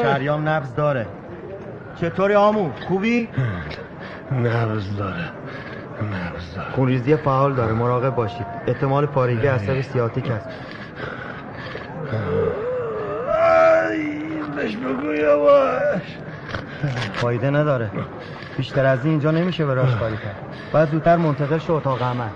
[0.03, 1.05] شریام نبز داره.
[2.01, 3.29] چطوری آمو؟ خوبی؟
[4.31, 5.31] نبز داره.
[6.01, 6.71] نبز داره.
[6.71, 7.73] خونریزی فعال داره.
[7.73, 10.49] مراقب باشید احتمال پارگی عصب سیاتیک است
[14.55, 16.17] بهش بگو یواش.
[17.13, 17.89] فایده نداره.
[18.57, 20.35] بیشتر از این اینجا نمیشه براش کاری کرد.
[20.73, 22.27] باید زودتر منتقل شو اتاق عمل.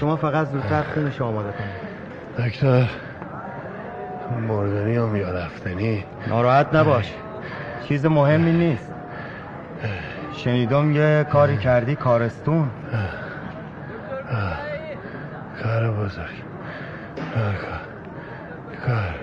[0.00, 2.48] شما فقط زودتر خونش آماده کنید.
[2.48, 2.88] دکتر.
[4.36, 7.14] مردنی هم یا رفتنی ناراحت نباش.
[7.88, 8.92] چیز مهمی نیست.
[10.32, 12.70] شنیدم یه کاری کردی کارستون.
[15.62, 16.42] کار بزرگ.
[17.34, 17.54] کار
[18.86, 19.14] کار.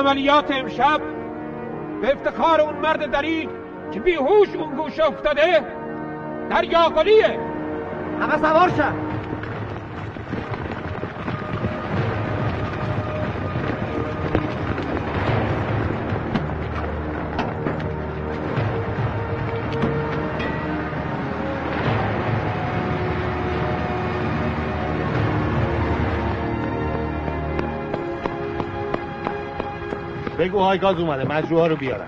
[0.00, 1.00] عملیات امشب
[2.02, 3.48] به افتخار اون مرد دلیل
[3.92, 5.64] که بیهوش اون گوشه افتاده
[6.50, 7.40] دریاگلیه
[8.20, 9.09] همه سوار شد.
[30.40, 32.06] بگو های گاز اومده مجروح ها رو بیارن.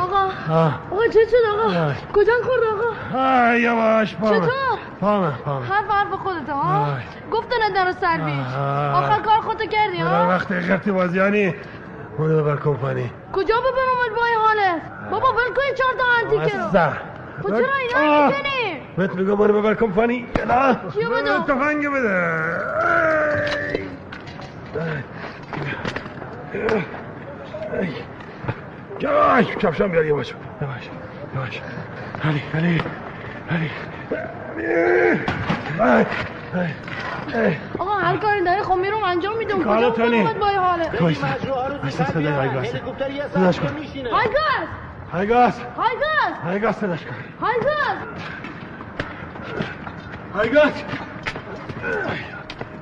[0.00, 0.30] آقا
[0.90, 3.18] آقا چه شد آقا کجا خورد آقا؟
[3.50, 4.50] آی یواش پامه چطور؟
[5.00, 6.96] پامه پامه حرف حرف خودت ها؟
[7.32, 8.54] گفتن در سرویس
[8.94, 11.54] آخر کار خودتو کردی ها؟ وقت قرتی بازیانی.
[12.18, 13.10] مونو ببر کمپانی.
[13.32, 16.04] کجا ببرم با این حالت؟ بابا ول کن این چهار تا
[16.38, 17.00] انتیکه رو زهر
[17.42, 20.26] خب چرا اینا می‌کنی بهت میگم مونو ببر کمپانی.
[20.48, 22.18] نه چیو بدم؟ تفنگ بده.
[29.00, 30.90] یواش کفشم بیار یواش یواش
[31.34, 31.60] یواش
[32.24, 32.82] علی علی
[33.50, 33.70] علی.
[37.78, 39.56] آقا هر کاری داری خب میرم انجام میدم.
[39.56, 39.98] این حالت
[41.00, 41.26] وایسا
[41.82, 42.66] وایسا صدای هایگاس
[43.34, 43.68] صداش کن.
[44.12, 44.64] هایگاس
[45.12, 45.60] های گاز
[46.44, 47.14] هایگاس صداش کن.
[50.34, 50.72] هایگاس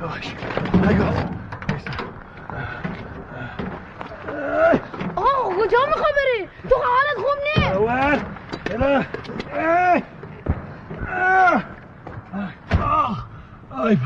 [0.01, 0.33] یواش
[0.85, 1.15] هایگاس
[5.17, 8.21] آقا کجا می‌خوای بری؟ تو حالت خوب نیست اول
[8.75, 9.05] الا
[13.71, 13.99] آی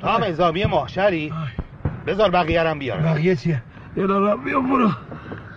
[0.00, 1.32] تو هم نظامی محشری؟
[2.06, 3.62] بذار بقیه رم بیارم بقیه چیه؟
[3.96, 4.90] یه را بیا برو.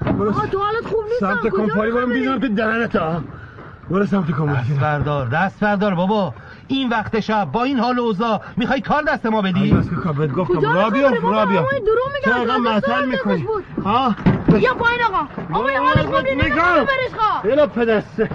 [0.02, 0.30] برو.
[0.30, 3.22] آقا تو حالت خوب نیست سمت کمپانی برم بیزنم تو دهنت ها
[3.90, 4.58] برو سمت کمپانی.
[4.58, 6.34] دست بردار دست بردار بابا.
[6.68, 9.96] این وقت شب با این حال و اوضاع می‌خوای کار دست ما بدی؟ بس که
[9.96, 11.66] بهت گفتم کجا را بیا را؟ بیا.
[12.26, 13.46] چرا دست معطل می‌کنی.
[13.86, 14.16] ها؟
[14.60, 15.28] یا پایین آقا.
[15.60, 18.30] آقا این حالت خوب نیست نمی‌خوام ببرش خواه یه پدسته.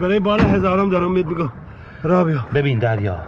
[0.00, 1.52] برای بار هزارم دارم بهت میگم.
[2.02, 2.46] را بیا.
[2.54, 3.18] ببین دریا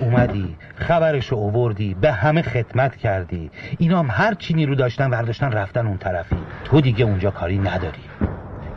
[0.00, 3.50] اومدی خبرشو اووردی به همه خدمت کردی.
[3.78, 6.36] اینا هم هر چی نیرو داشتن برداشتن رفتن اون طرفی.
[6.64, 7.98] تو دیگه اونجا کاری نداری.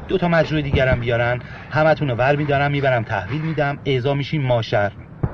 [0.08, 1.40] دو تا مجروح دیگرم بیارن
[1.72, 4.92] همتون رو ور میدارم می‌برم تحویل میدم اعزا میشیم ماشر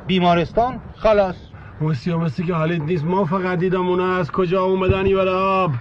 [0.07, 1.35] بیمارستان؟ خلاص.
[1.81, 3.05] موسی مسی که حالیت نیست.
[3.05, 5.71] ما فقط دیدم اونا از کجا اومدن این آب.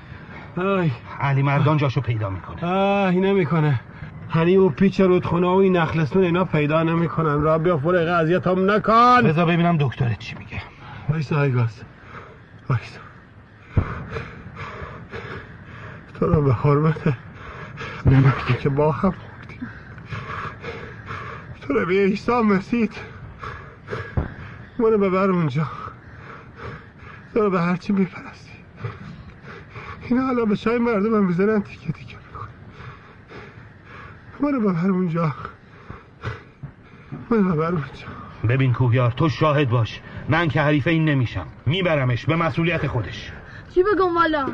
[0.56, 0.90] آی
[1.20, 2.64] علی مردان جاشو پیدا می‌کنه.
[2.64, 3.80] آه نمی‌کنه.
[4.28, 7.42] هنی و پیچ رودخونه و این نخلستون اینا پیدا نمی‌کنن.
[7.42, 9.22] را بیا فرق اذیت هم نکن.
[9.24, 10.62] بذار ببینم دکترت چی میگه.
[11.08, 11.82] وایسا هایگاز
[12.70, 13.00] وایسا
[16.14, 17.14] تو رو به حرمت
[18.06, 19.68] نمکتی که با هم خوردیم
[21.60, 22.92] تو رو به عیسی مسید
[24.78, 25.66] منو ببر اونجا.
[27.34, 28.52] تو رو به هرچی میپرستی.
[30.08, 32.48] اینا حالا به چای مردم هم می‌زنن تیکه تیکه میکن
[34.40, 35.34] منو ببر اونجا.
[37.30, 38.06] منو ببر اونجا.
[38.48, 40.00] ببین کوهیار تو شاهد باش.
[40.28, 41.46] من که حریف این نمیشم.
[41.66, 43.32] میبرمش به مسئولیت خودش.
[43.74, 44.48] چی بگم والا؟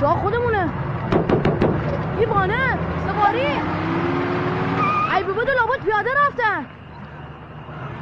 [0.00, 0.68] به جا خودمونه.
[2.18, 3.46] دیوانه سواری.
[5.16, 6.66] ای بابا لابد پیاده رفتن.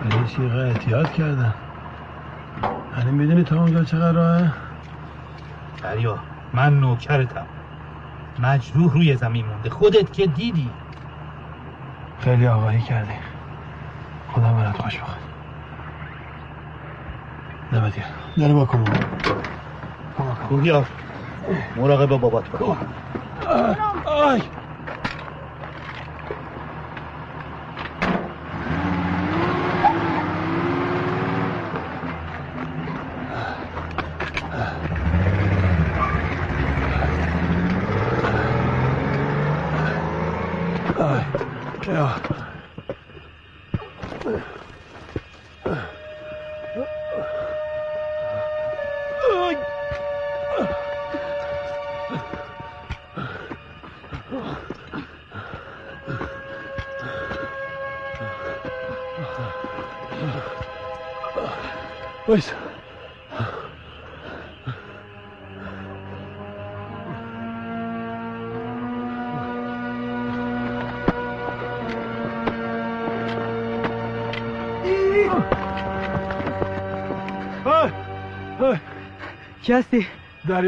[0.05, 1.55] ولی شیقه احتیاط کردن
[2.99, 4.53] یعنی می‌دونی تا اونجا چقدر راهه؟
[5.83, 6.19] دریا
[6.53, 7.47] من نوکرتم.
[8.39, 9.71] مجروح روی زمین مونده.
[9.71, 10.71] خودت که دیدی.
[12.21, 13.15] خیلی آقایی کردی.
[14.33, 15.19] خدا برات خوش بخواد
[17.73, 18.03] نبدی
[18.39, 18.85] در با کن
[20.63, 20.87] بیار
[21.79, 22.98] مراقب بابات باش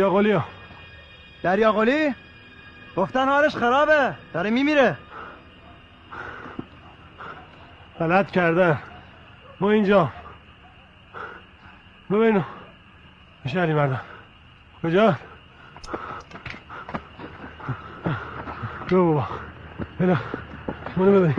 [0.00, 0.44] دریا قلیا
[1.42, 2.14] دریا قلی؟
[2.96, 4.14] گفتن حالش خرابه.
[4.32, 4.96] داره میمیره.
[7.98, 8.78] غلط کردن
[9.60, 10.12] ما اینجا.
[12.10, 12.42] ببینو.
[13.56, 14.00] علی مردم
[14.82, 15.18] کجا؟
[18.90, 19.28] برو بابا.
[19.98, 20.16] بلا
[20.96, 21.34] منو ببین.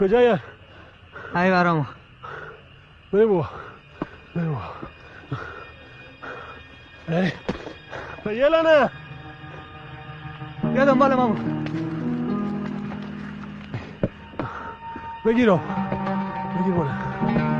[0.00, 0.38] کجا یا
[1.34, 1.84] ای برامو.
[3.12, 3.50] برو بابا.
[4.34, 4.91] برو بابا.
[7.12, 7.32] ای.
[8.24, 8.90] به یه لانه
[10.74, 11.64] بیا دنبال مامون.
[15.24, 15.56] بگیرو.
[16.60, 17.51] بگیر بالا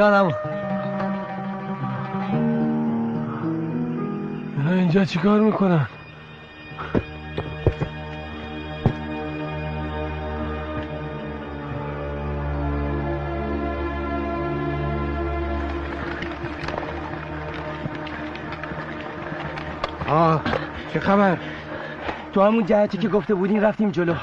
[0.00, 0.34] اینا
[4.68, 5.86] اینجا چیکار می‌کنن؟
[20.08, 20.42] آه
[20.92, 21.38] چه خبر؟
[22.32, 24.14] تو همون جهتی که گفته بودین رفتیم جلو.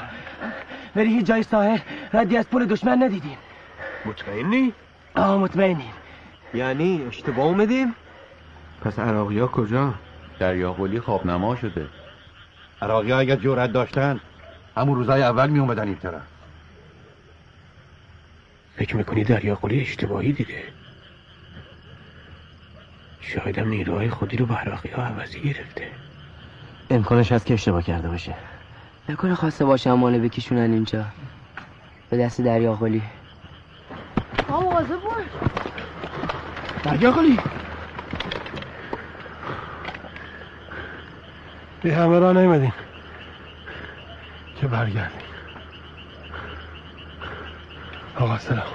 [0.96, 1.78] ولی هیچ جای ساحل
[2.12, 3.38] ردی از پل دشمن ندیدیم
[4.06, 4.72] مطمئنی؟
[5.18, 5.92] آه مطمئنیم.
[6.54, 7.94] یعنی اشتباه اومدیم؟
[8.80, 9.94] پس عراقی ها کجا؟
[10.38, 11.86] دریا قلی خوابنما شده.
[12.82, 14.20] عراقی ها اگر جورت داشتن
[14.76, 16.22] همون روزای اول می اومدن این طرف.
[18.76, 20.62] فکر می‌کنی دریا قلی اشتباهی دیده؟
[23.20, 25.88] شایدم نیروهای خودی رو به عراقی ها عوضی گرفته.
[26.90, 28.34] امکانش هست که اشتباه کرده باشه.
[29.08, 31.04] نکنه خواسته باشه امانه بکشونن اینجا.
[32.10, 33.02] به دست دریا قلی
[34.48, 35.26] آقا مواظب باش
[41.82, 42.72] به همه را نیمدین
[44.60, 45.20] که برگردیم
[48.16, 48.66] آقا سلام.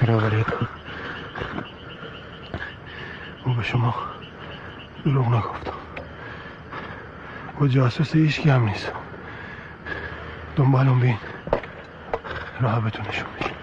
[0.00, 0.68] سلام علیکم.
[3.44, 3.94] او به شما
[5.04, 5.72] دروغ نگفتم.
[7.60, 8.92] و جاسوس هیچ هم نیست.
[10.56, 11.18] دنبالم بین.
[12.60, 13.61] راه بهتون نشون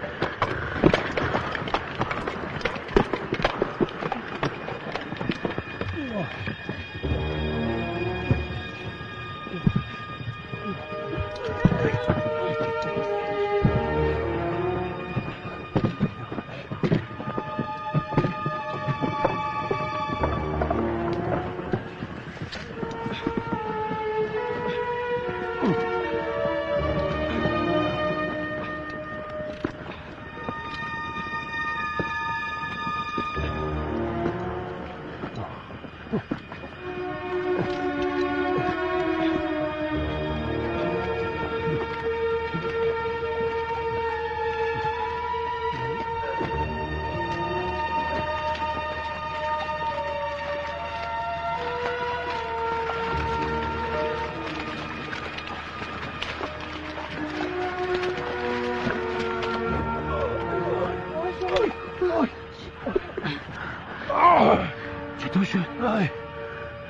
[65.18, 66.08] چطور شد؟ آی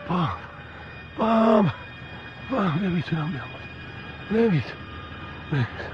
[0.09, 0.29] بام
[1.19, 1.73] بام
[2.51, 3.49] بام نمی‌تونم بیام.
[4.31, 4.77] نمی‌تونم.
[5.53, 5.91] نمی‌تونم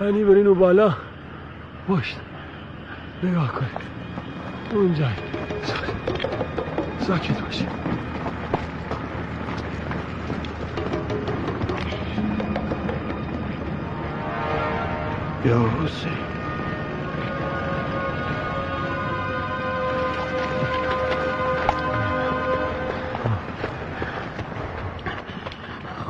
[0.00, 0.96] هنی برین او بالا.
[1.88, 2.16] پشت.
[3.22, 3.70] نگاه کنید.
[4.72, 5.12] اونجای
[6.98, 7.40] ساکت.
[7.42, 7.68] باشید.
[15.44, 16.25] یا حسین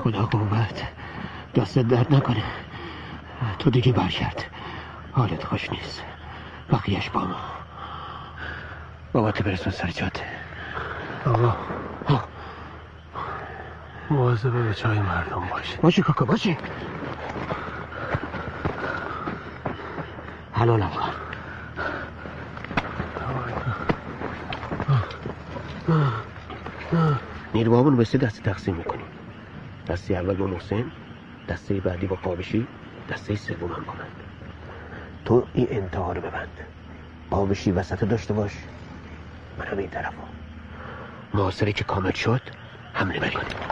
[0.07, 0.83] خدا قوت.
[1.55, 2.43] دست درد نکنه.
[3.59, 4.45] تو دیگه برگرد.
[5.13, 6.03] حالت خوش نیست.
[6.73, 7.37] بقیهش با ما.
[9.13, 10.21] بابات برسون سر جاده.
[11.27, 11.57] آقا.
[14.11, 16.57] مواظب به چای مردم باشه باشه کاکا باشه.
[20.53, 21.13] حلالم کن
[27.97, 28.96] به سه دسته تقسیم می‌کنیم
[29.89, 30.93] دسته اول با محسن
[31.49, 32.67] دسته بعدی با قابشی
[33.11, 34.07] دسته سوم هم من.
[35.25, 36.61] تو این انتها رو ببند.
[37.31, 38.53] قابشی وسط داشته باش.
[39.59, 40.13] من هم این طرف
[41.35, 42.41] محاصره که کامل شد
[42.93, 43.66] حمله بکنیم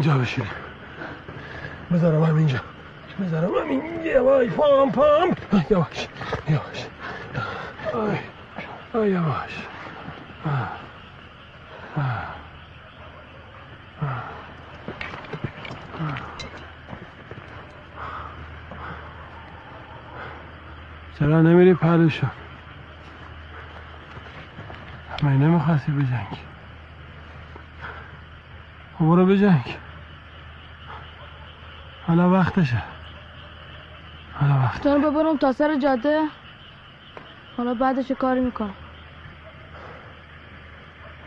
[0.00, 0.46] اونجا بشین.
[1.92, 2.60] بذارم همینجا
[3.20, 5.36] بذارم همین وای پام پام
[5.70, 6.08] یواش
[6.48, 6.86] یواش.
[8.94, 9.66] آی یواش.
[21.18, 22.26] چرا نمیری پهلوشو
[25.22, 26.40] من نمی‌خواستی بجنگی.
[28.98, 29.76] خب برو بجنگ.
[32.10, 32.82] حالا وقتشه.
[34.34, 34.82] حالا وقت.
[34.82, 36.28] تو ببرم تا سر جاده.
[37.56, 38.74] حالا بعدش کاری می‌کنم.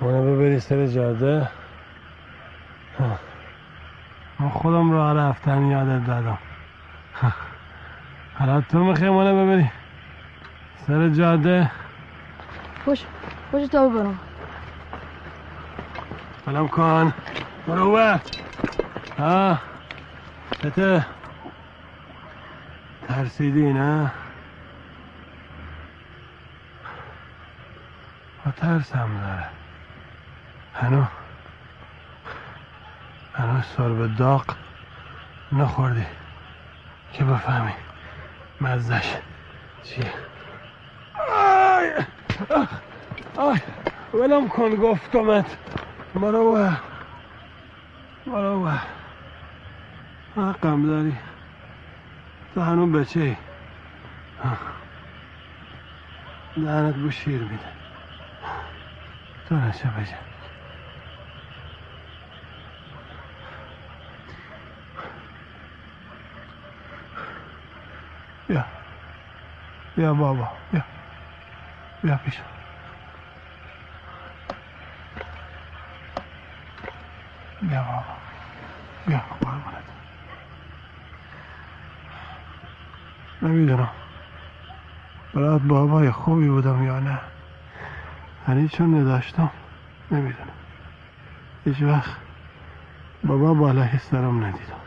[0.01, 1.49] منو ببری سر جاده.
[2.99, 3.19] ها.
[4.39, 6.37] من خودم راه رفتن یادت دادم.
[8.39, 9.71] حالا تو می‌خوای منو ببری
[10.87, 11.71] سر جاده.
[12.85, 12.99] خوش
[13.51, 14.19] خوش تا ببرم
[16.45, 17.13] سلام کن
[17.67, 18.17] برو
[19.19, 19.72] ها.
[20.63, 21.05] چته
[23.07, 24.11] ترسیدی نه؟
[28.45, 29.45] با ترسم داره.
[30.73, 31.05] هنو.
[33.33, 34.45] هنو سرب داغ
[35.51, 36.05] نخوردی
[37.13, 37.73] که بفهمی
[38.61, 39.15] مزدش
[39.83, 40.13] چیه.
[41.29, 41.91] آی.
[43.37, 43.59] آی!
[44.13, 45.57] ولم کن گفتمت.
[46.15, 46.71] برو
[48.27, 48.69] برو
[50.37, 51.17] حقم داری.
[52.55, 53.37] تو هنون بچه ای
[56.55, 57.73] دهنت بو شیر میده.
[59.45, 60.17] تو نشه بجه
[68.47, 68.65] بیا.
[69.95, 70.83] بیا بابا بیا.
[72.03, 72.41] بیا پیش.
[77.61, 78.17] بیا بابا.
[79.07, 79.19] بیا.
[79.19, 79.52] قربونت
[83.43, 83.89] نمی‌دونم.
[85.33, 87.19] برات بابای خوبی بودم یا نه.
[88.47, 89.49] یعنی چون نداشتم
[90.11, 90.53] نمی‌دونم.
[91.65, 92.17] هیچ وقت
[93.23, 94.83] بابا بالای سرم ندیدم.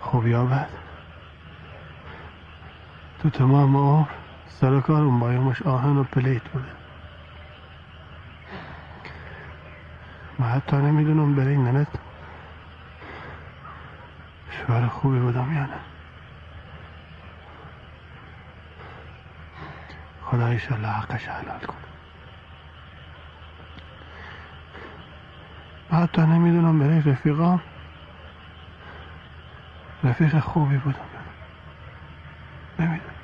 [0.00, 0.68] خوب یا بد؟
[3.22, 4.06] تو تمام عمر
[4.48, 6.66] سر کارم بایمش آهن و پلیت بوده.
[10.38, 11.88] من حتی نمی‌دونم برای ننت
[14.70, 15.80] شوهر خوبی بودم یا نه
[20.24, 21.76] خدا ایشالله حقش حلال کنه.
[25.90, 27.60] من حتی نمی‌دونم برای رفیقام
[30.04, 31.08] رفیق خوبی بودم
[32.78, 33.14] نمی‌دونم.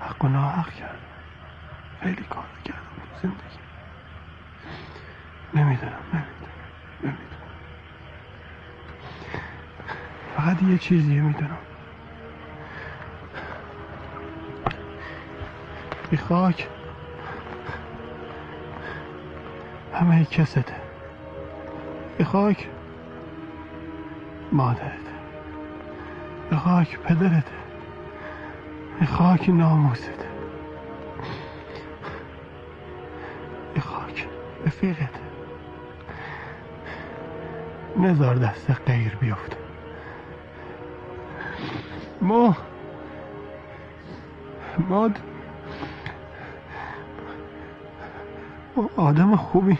[0.00, 1.11] حق و ناحق کردم.
[10.92, 11.58] چیزی می‌دونم.
[16.10, 16.68] بی خاک
[19.94, 20.64] همه کسته.
[22.18, 22.68] ای خاک
[24.52, 25.06] مادرت.
[26.50, 27.46] به خاک پدرت.
[29.00, 30.24] ای خاک ناموست.
[33.74, 34.28] ای خاک
[34.66, 35.20] رفیقت.
[37.96, 39.61] نزار دست غیر بیفته.
[42.22, 42.54] ما
[44.88, 45.10] ما
[48.76, 49.78] ما آدم خوبی.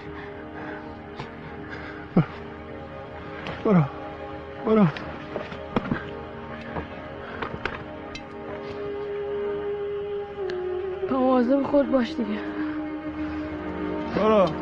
[3.65, 3.83] برو.
[4.67, 4.87] برو.
[11.11, 12.39] مواظب خود باش دیگه.
[14.17, 14.62] برو.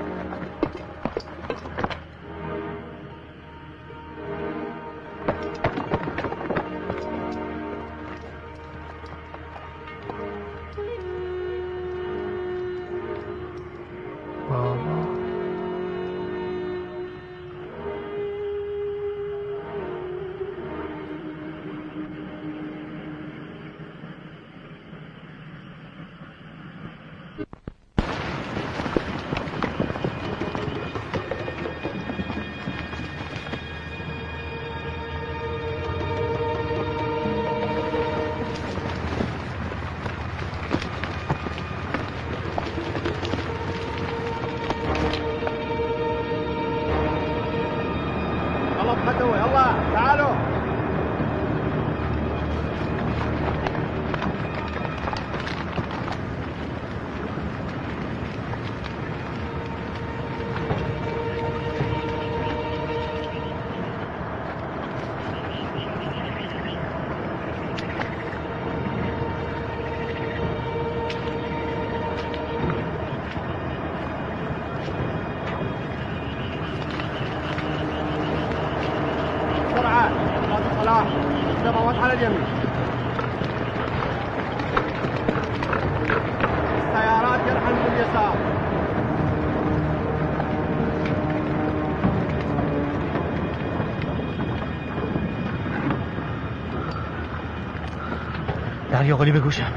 [99.10, 99.72] دریا قلی به گوشم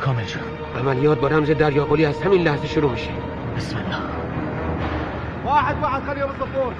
[0.00, 0.40] کامل شد.
[0.78, 3.10] عملیات با رمز دریاقلی از همین لحظه شروع میشه.
[3.56, 3.96] بسم الله.
[5.44, 6.72] واحد واحد خليه بالصفور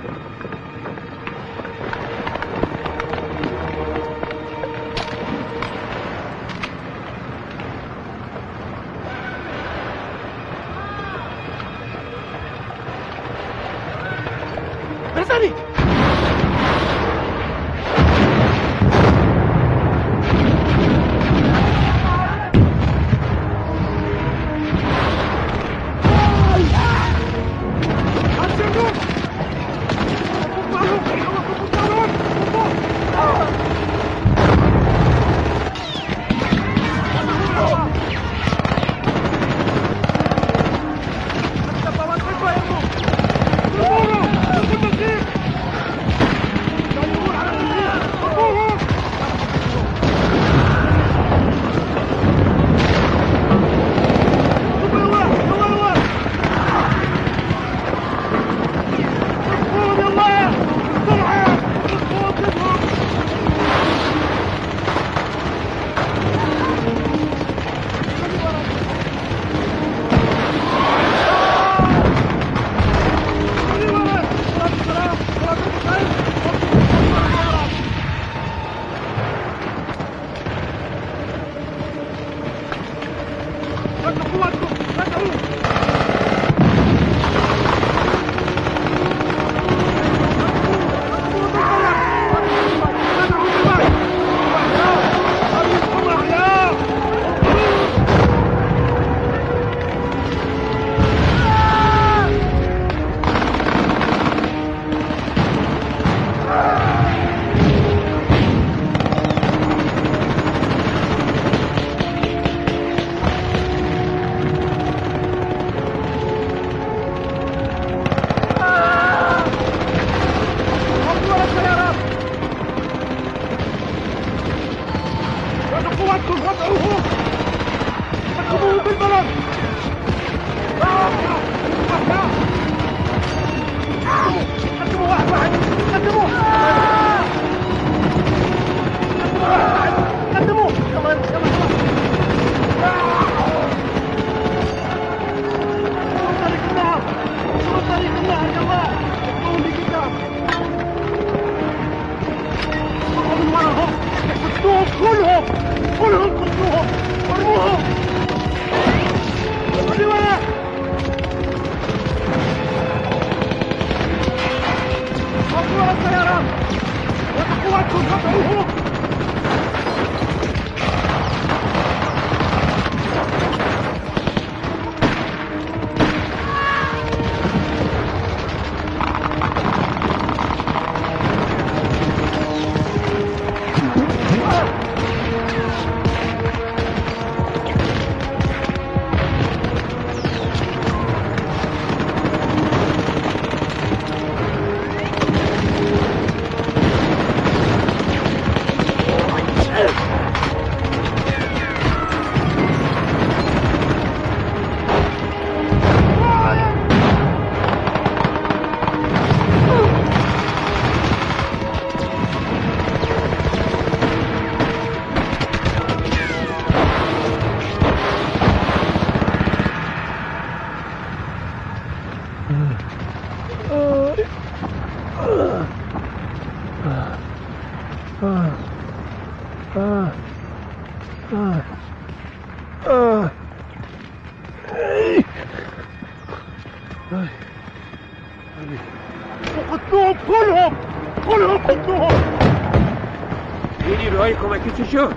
[244.84, 245.12] چی شد؟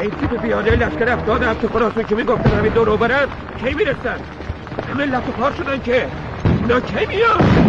[0.00, 3.26] این تیپ پیاده لشکر افتاد هفت خراسون که می‌گفتن همین دور برن
[3.64, 4.16] کی می‌رسن؟
[4.92, 6.06] همه و پار شدن که
[6.60, 7.63] اونا کی میان؟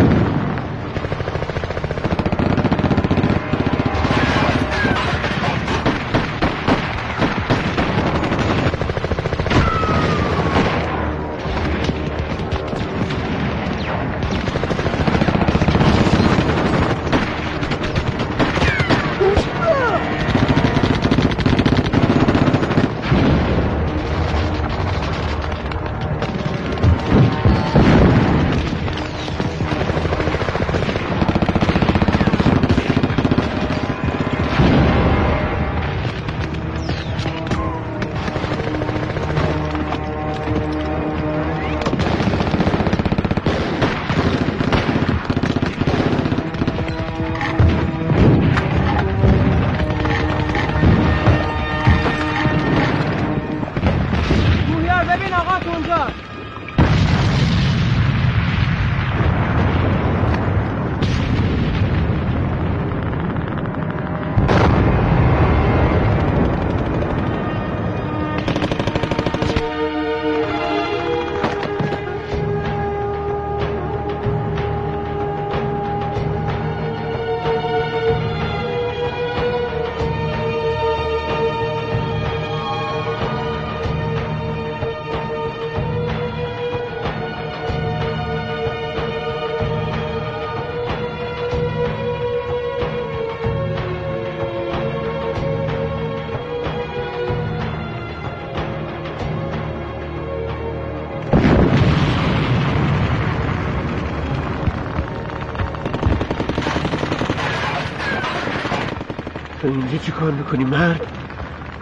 [109.95, 111.07] تو اینجا چی کار می‌کنی مرد؟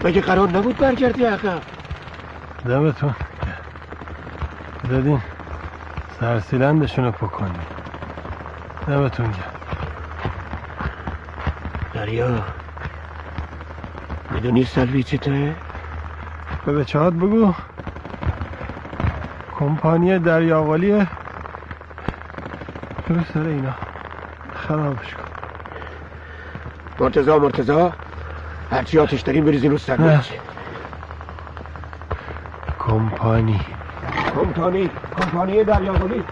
[0.03, 1.61] مگه قرار نبود برگردی عقب؟
[2.65, 3.15] دمتون.
[4.89, 5.21] دادین
[6.19, 7.59] سرسیلندشون رو پکنی
[8.87, 9.53] دمتون گرم.
[11.93, 12.29] دریا
[14.31, 15.55] می‌دونی سلوی چی توه؟
[16.65, 17.53] به بچهات بگو.
[19.59, 21.07] کمپانی دریاوالیه
[23.09, 23.73] رو سر اینا.
[24.55, 25.23] خرابش کن.
[26.99, 27.93] مرتزا مرتزا
[28.73, 30.31] هرچی آتش داریم بریزین رو سندویچ
[32.79, 33.59] کمپانی.
[34.35, 34.89] کمپانی.
[35.19, 36.23] کمپانی دریاوالی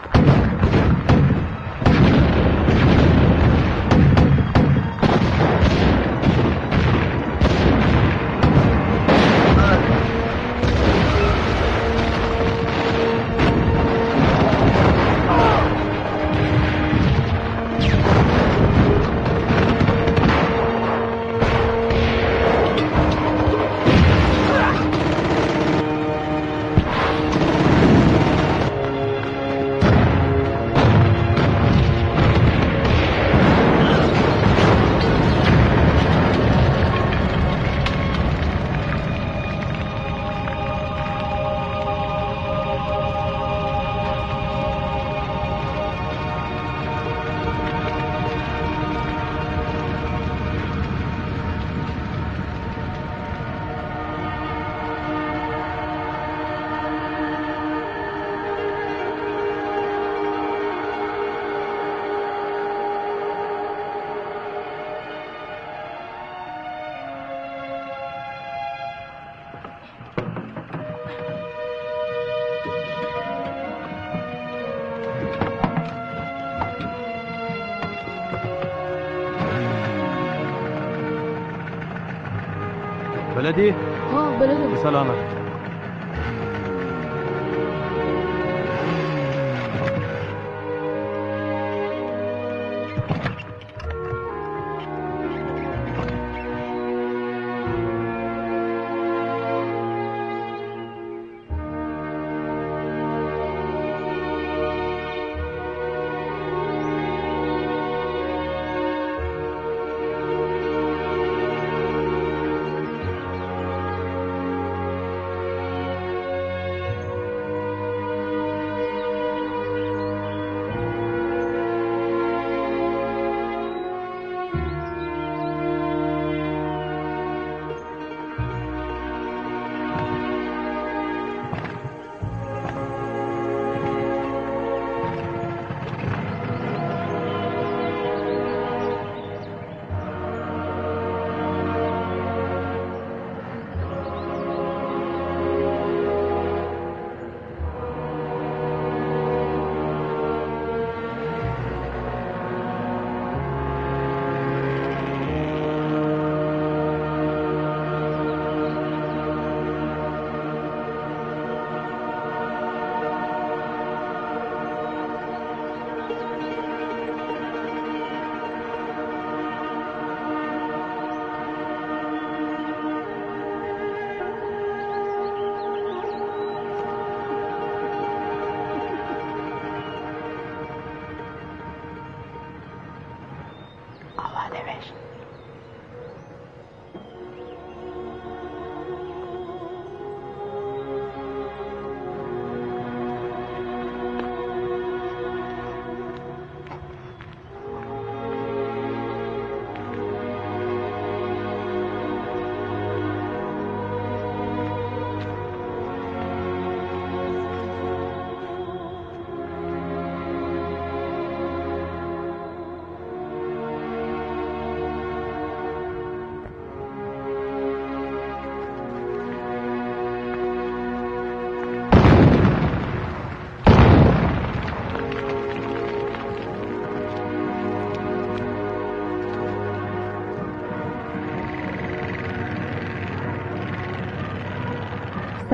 [84.86, 85.21] ها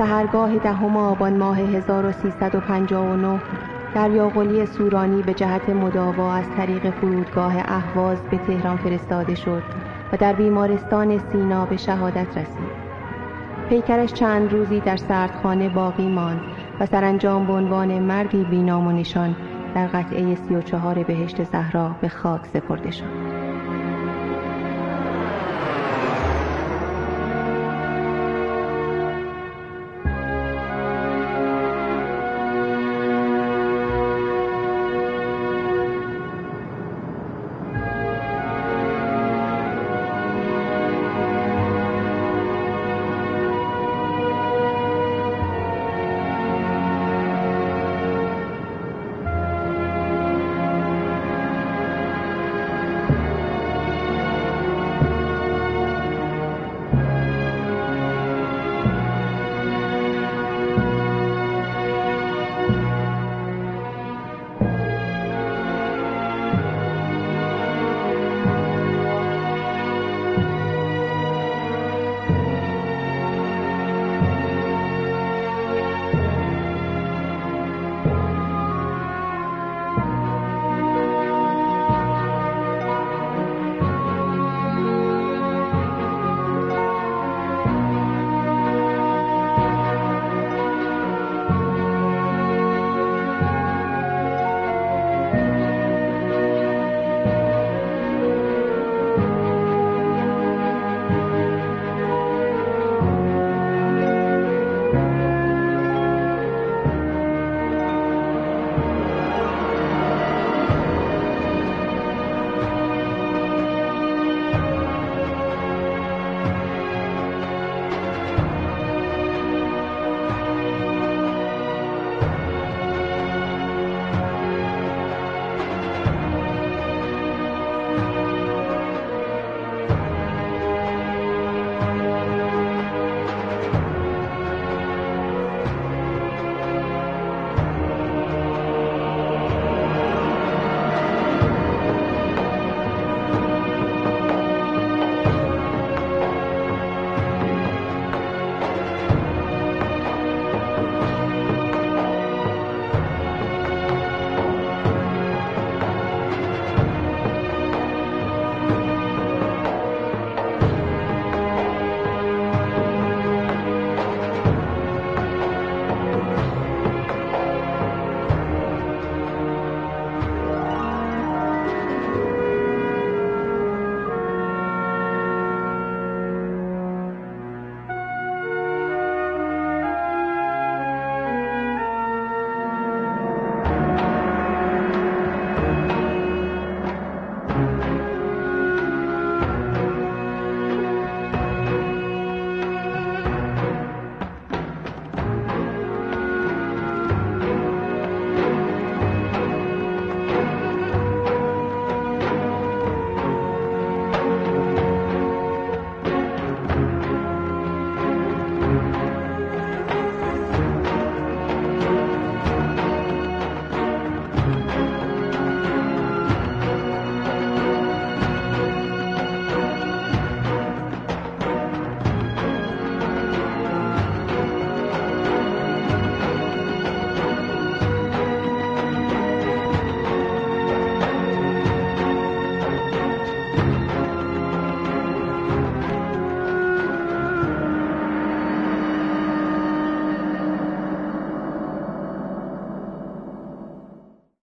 [0.08, 3.40] سهرگاه دهم آبان ماه 1359
[3.94, 9.62] دریاقلی سورانی به جهت مداوا از طریق فرودگاه اهواز به تهران فرستاده شد
[10.12, 12.88] و در بیمارستان سینا به شهادت رسید.
[13.68, 16.40] پیکرش چند روزی در سردخانه باقی ماند
[16.80, 19.36] و سرانجام به عنوان مردی بینام و نشان
[19.74, 23.27] در قطعه سی و چهار بهشت زهرا به خاک سپرده شد.